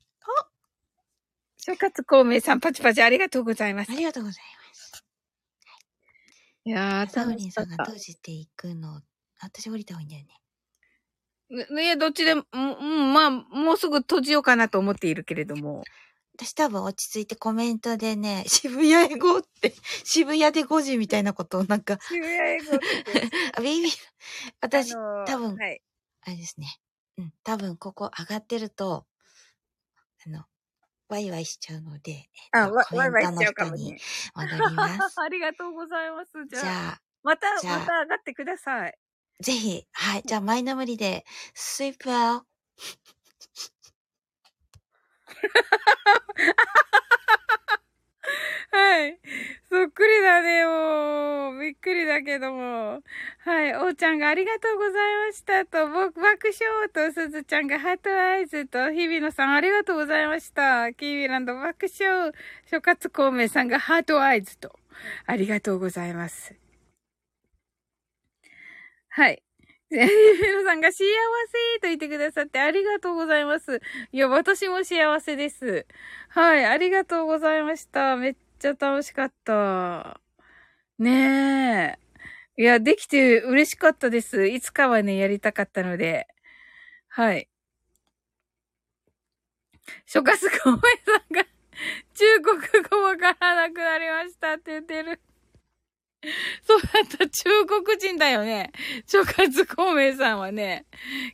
[1.68, 3.94] 諸葛孔明さん、パチパチありがとうございますあ。
[3.94, 5.04] りがとうございます。
[6.64, 7.84] いやー、サオ楽リンさんが。
[7.84, 9.02] 閉じていくの、
[9.38, 10.24] 私降りた方がいいんだよ
[11.66, 11.66] ね。
[11.76, 15.84] ねいや、どっちでも、うんうん、まあ、もうすぐ閉じようかなと思っているけれども。
[16.38, 22.88] 私多分落ち着いてコメントでね、 渋谷へゴーって、 渋谷で5時みたいなことをなんか、渋谷英語って。
[23.54, 23.90] あ ビビ、
[24.62, 25.82] 私、あのー多分はい。
[26.22, 26.80] あれですね。
[27.18, 29.06] うん、多分ここ上がってると、
[30.26, 30.46] あの、
[31.08, 34.00] ワイワイしちゃうので、えっとあ、わ、コワイワイしちゃメントの人うかもしれに。
[34.34, 35.16] 戻ります。
[35.20, 36.32] ありがとうございます。
[36.46, 38.98] じゃあ、じゃあ、また、また上がってください。
[39.40, 42.46] ぜひ、はい、じゃあ、前の無理で、スイープアウ
[48.70, 49.18] はい。
[49.68, 51.58] そっくりだね、もう。
[51.60, 53.02] びっくりだけども。
[53.38, 53.74] はい。
[53.76, 60.92] おーちゃんがありがとうございましたと、僕、爆笑と、すずちゃんがハートアイズと、日比野さんありがとうございました。
[60.92, 62.32] キービランド爆笑、
[62.70, 64.78] 諸葛孔明さんがハートアイズと、
[65.26, 66.54] ありがとうございます。
[69.10, 69.42] はい。
[69.90, 73.80] 日比野さんが幸せと言ってくださってありがとうございます。
[74.12, 75.86] いや、私も幸せです。
[76.28, 78.16] はい、ありがとうございました。
[78.16, 80.20] めっちゃ楽しかった。
[80.98, 81.98] ね
[82.58, 82.62] え。
[82.62, 84.46] いや、できて嬉しかったです。
[84.46, 86.26] いつかはね、やりたかったので。
[87.08, 87.48] はい。
[90.06, 90.82] 諸葛孔明さ
[91.30, 91.46] んが
[92.14, 92.58] 中国
[92.90, 95.20] 語わからなくなりましたって言ってる。
[96.66, 98.72] そうだった、中国人だよね。
[99.06, 100.84] 諸葛孔明さんはね。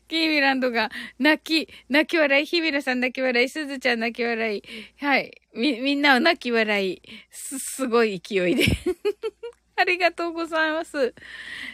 [0.09, 4.63] キーミランドが泣き、泣き笑い、日比野さん泣き笑い、すずちゃん泣き笑い。
[5.03, 5.41] はい。
[5.55, 7.03] み、みんなを泣き笑い。
[7.31, 8.65] す、すごい勢いで。
[9.77, 11.15] ありがとうございます。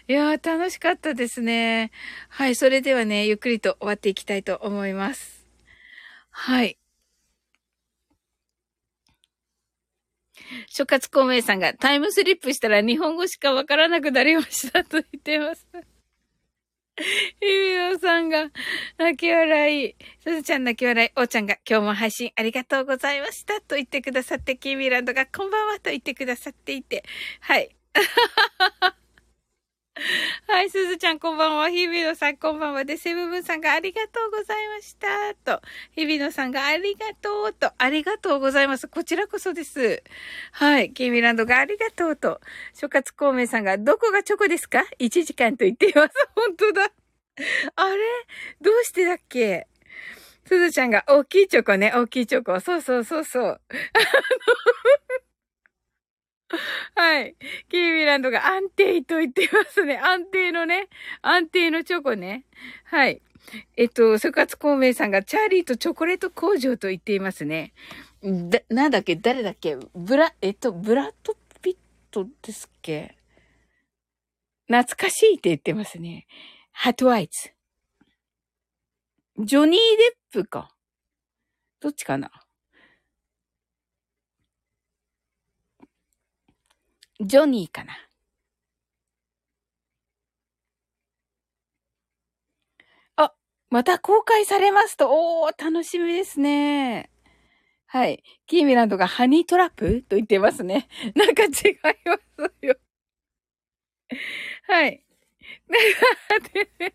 [0.09, 1.91] いやー、楽しかったですね。
[2.29, 2.55] はい。
[2.55, 5.47] それではね、ゆっくりと終わっていきたいと思います。
[6.31, 6.80] はい。
[10.69, 15.67] 諸葛孔明さんがタイムスリップしたら日本語しかわからなくなりましたと言ってます。
[17.41, 18.51] ゆみのさんが
[18.99, 27.05] 泣き笑い、すずちゃん泣き笑い、おーちゃんが今日も配信ありがとうございましたと言ってくださって、キーミランドがこんばんはと言ってくださっていて、
[27.41, 27.75] はい。
[30.47, 31.69] はい、すずちゃんこんばんは。
[31.69, 32.85] 日比野さんこんばんは。
[32.87, 35.35] で、セブブンさんがありがとうございました。
[35.35, 35.61] と、
[35.95, 38.89] 日比野さんがありがとうと、ありがとうございます。
[38.89, 40.03] こちらこそです。
[40.53, 42.41] はい、キーミランドがありがとうと、
[42.73, 46.15] 諸葛孔明さんがどこがチョコですか ?1 時間と言っています。
[46.35, 46.91] 本当だ。
[47.77, 47.97] あれ？
[48.63, 49.67] どうしてだっけ？
[50.47, 52.59] すずちゃんが大きいチョコね、大きいチョコ。
[52.61, 53.61] そうそうそうそう。
[56.97, 57.37] はい。
[57.69, 59.99] キーミランドが安定と言ってますね。
[59.99, 60.89] 安定のね。
[61.23, 62.45] 安定のチョコね。
[62.85, 63.23] はい。
[63.77, 67.73] えっと、諸葛孔明さんがチャーリーとチョコレート工場と言っていますね。
[68.23, 69.17] だ、なんだっけ？
[69.17, 69.77] 誰だっけ？
[69.95, 71.77] ブラ、えっと、ブラッドピッ
[72.11, 73.17] トですっけ？
[74.67, 76.27] 懐かしいって言ってますね。
[76.73, 77.53] ハトアイズ。
[79.39, 79.81] ジョニー・
[80.33, 80.75] デップか。
[81.81, 82.31] どっちかな？
[87.21, 87.93] ジョニーかな。
[93.17, 93.33] あ、
[93.71, 97.11] また公開されますと、おー、楽しみですね。
[97.87, 98.23] はい。
[98.47, 100.89] キーミランドがハニートラップと言ってますね。
[101.17, 101.51] なんか違い
[102.07, 102.19] ま
[102.63, 102.77] すよ。
[104.67, 105.03] はい。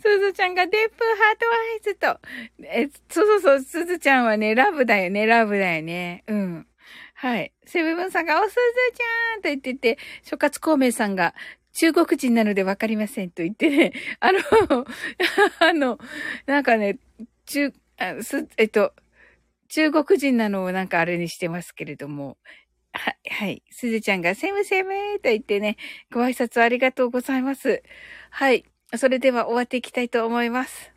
[0.00, 2.18] すずちゃんがデップハートアイズと。
[2.64, 6.24] え、そうそうそう、すずちゃんはね、ラブだよね、ラブだよね。
[6.26, 6.66] うん。
[7.20, 7.52] はい。
[7.66, 8.56] セブブンさんが、おすず
[8.96, 11.34] ちゃんと言ってて、諸葛孔明さんが、
[11.74, 14.38] 中国人なのでわかりませんと言ってね、 あの、
[15.60, 15.98] あの、
[16.46, 16.98] なんかね、
[17.44, 18.94] 中、あす、えっと、
[19.68, 22.38] 中国人なのをなんかあれにしてますけれども、
[22.94, 23.62] は、はい。
[23.70, 25.76] すずちゃんが、セムセムと言ってね、
[26.10, 27.82] ご挨拶ありがとうございます。
[28.30, 28.64] はい。
[28.96, 30.89] それでは終わっていきたいと思います。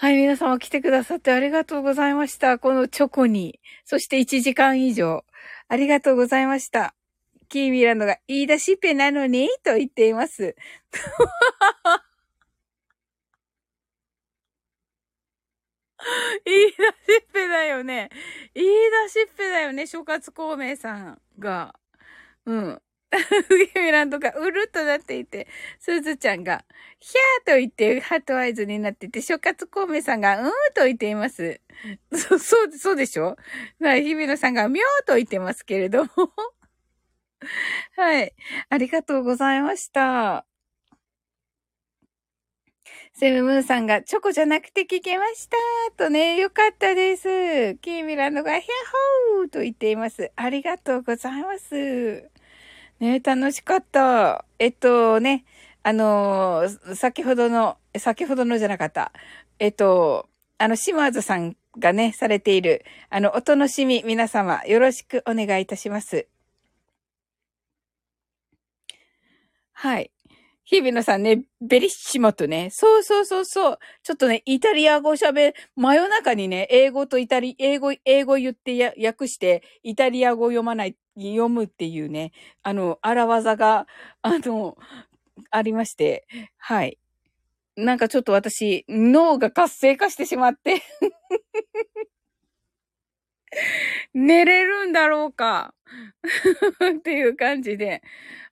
[0.00, 2.60] はい、皆様来てくださってありがとうございました。
[2.60, 3.58] このチョコに。
[3.84, 5.24] そして1時間以上。
[5.66, 6.94] ありがとうございました。
[7.48, 10.54] キーミランドが言い出しっぺなのにと言っています。
[16.46, 16.76] 言い出し
[17.20, 18.10] っぺだよね。
[18.54, 18.72] 言い出
[19.08, 21.74] しっぺだよね、諸葛孔明さんが。
[22.46, 22.80] うん。
[23.72, 25.48] キーミランドがうるっとなっていて、
[25.78, 26.64] すずちゃんが、
[27.00, 31.60] ひゃーと言ってハートアイズになってて、諸葛孔明さんが、うーと言っています。
[32.12, 33.36] そ、そう、そうでしょ？
[33.80, 36.10] はい、日比野さんが、みょーと言ってますけれども。
[37.96, 38.34] はい。
[38.68, 40.46] ありがとうございました。
[43.14, 45.56] セムムーンさんが、チョコじゃなくて聞けました。
[45.96, 47.76] とね、よかったです。
[47.76, 48.70] キーミランドが、ヒャ
[49.34, 50.30] ッホーと言っています。
[50.36, 52.30] ありがとうございます。
[53.00, 54.44] ね、楽しかった。
[54.58, 55.44] えっとね、
[55.82, 59.12] あのー先ほどの、先ほどのじゃなかった。
[59.58, 66.26] えっと、あの、島津さんがね、されている、あの、お楽しみ、皆様、よろしくお願いいたします。
[69.72, 70.10] はい。
[70.70, 73.78] 日比野さんね、ベリッシモとね、そうそうそうそう。
[74.02, 82.32] ちょっとね、イタリア語喋、真夜中にね、英語とイタリ、英語、英語言ってや、訳して、イタリア語読まない、読むっていうね、
[82.62, 83.86] あの、荒技が、
[84.20, 84.76] あの、
[85.50, 86.26] ありまして、
[86.58, 86.98] はい。
[87.76, 90.82] なんかちょっと私、脳が活性化してしまって
[94.12, 95.74] 寝れるんだろうか
[96.98, 98.02] っていう感じで、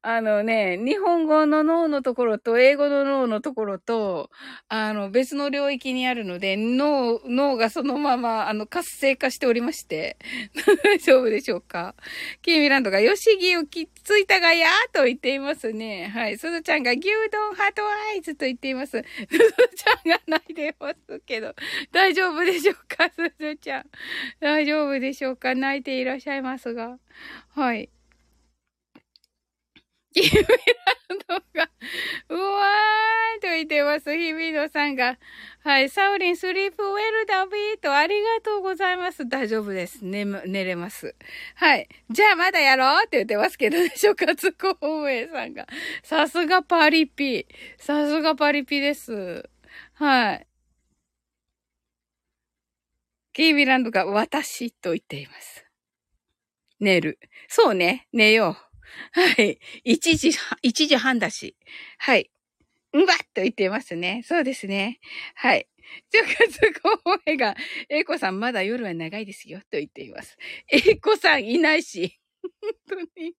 [0.03, 4.31] あのね、日本語の脳のところと英語の脳のところと、
[4.69, 10.17] あの、別の領域にあるので、脳、脳がそのまま、あの、活性化しておりまして、
[10.85, 11.95] 大丈夫でしょうか？
[12.43, 16.07] キーミランドが、よしぎをきついたがやーと言っていますね。
[16.15, 16.39] はい。
[16.39, 17.03] すずちゃんが、牛
[17.33, 19.03] 丼ハートアイズと言っています。
[19.03, 19.39] すず
[19.75, 21.55] ちゃんが泣いてますけど、
[21.91, 23.11] 大丈夫でしょうか？
[23.11, 23.87] すずちゃん。
[24.41, 25.55] 大丈夫でしょうか？
[25.57, 26.99] 泣いていらっしゃいますが。
[27.55, 27.91] はい。
[30.13, 30.45] キーミラ
[31.15, 31.71] ンドが、
[32.31, 34.17] うわーと言ってます。
[34.17, 35.19] 日比野さんが。
[35.63, 35.91] はい。
[35.91, 39.29] サウリン、スリープウェルダビーとありがとうございます。
[39.29, 40.05] 大丈夫です。
[40.05, 41.15] 寝、寝れます。
[41.57, 41.89] はい。
[42.11, 45.67] じゃあまだやろうって言ってますけどね、諸葛公営さんが。
[46.03, 47.47] さすがパリピ。
[47.79, 49.49] さすがパリピです。
[49.95, 50.47] はい。
[53.35, 55.56] キービランドが私と言っています。
[56.81, 57.19] 寝る。
[57.49, 58.07] そうね。
[58.13, 58.57] 寝よ
[59.15, 59.21] う。
[59.21, 59.59] はい。
[59.85, 60.29] 1時、
[60.63, 61.57] 1時半だし。
[61.99, 62.31] はい。
[62.97, 64.23] んばっと言ってますね。
[64.27, 65.01] そうですね。
[65.37, 65.69] はい。
[66.11, 67.57] ちょかつこえが、
[67.91, 70.37] えいこさんまだ夜は長いですよ、と言っています。
[70.73, 72.19] えいこさんいないし。
[72.63, 72.73] 本
[73.17, 73.35] 当に。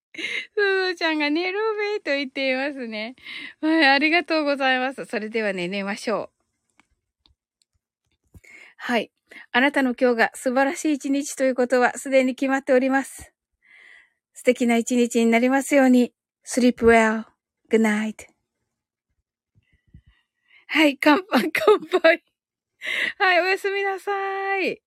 [0.55, 1.59] すずちゃんが寝る
[1.95, 3.15] べと言っていますね。
[3.61, 5.05] はい、ありがとうございます。
[5.05, 6.29] それではね、寝ましょう。
[8.77, 9.09] はい。
[9.51, 13.33] あなたの今日が素晴らしい一日ということはすでに決まっております。
[14.33, 16.13] 素敵な一日になりますように。
[16.45, 17.25] sleep well.
[17.69, 18.25] good night.
[20.67, 22.23] はい、乾杯、乾杯。
[23.17, 24.11] はい、おやすみなさ
[24.61, 24.86] い。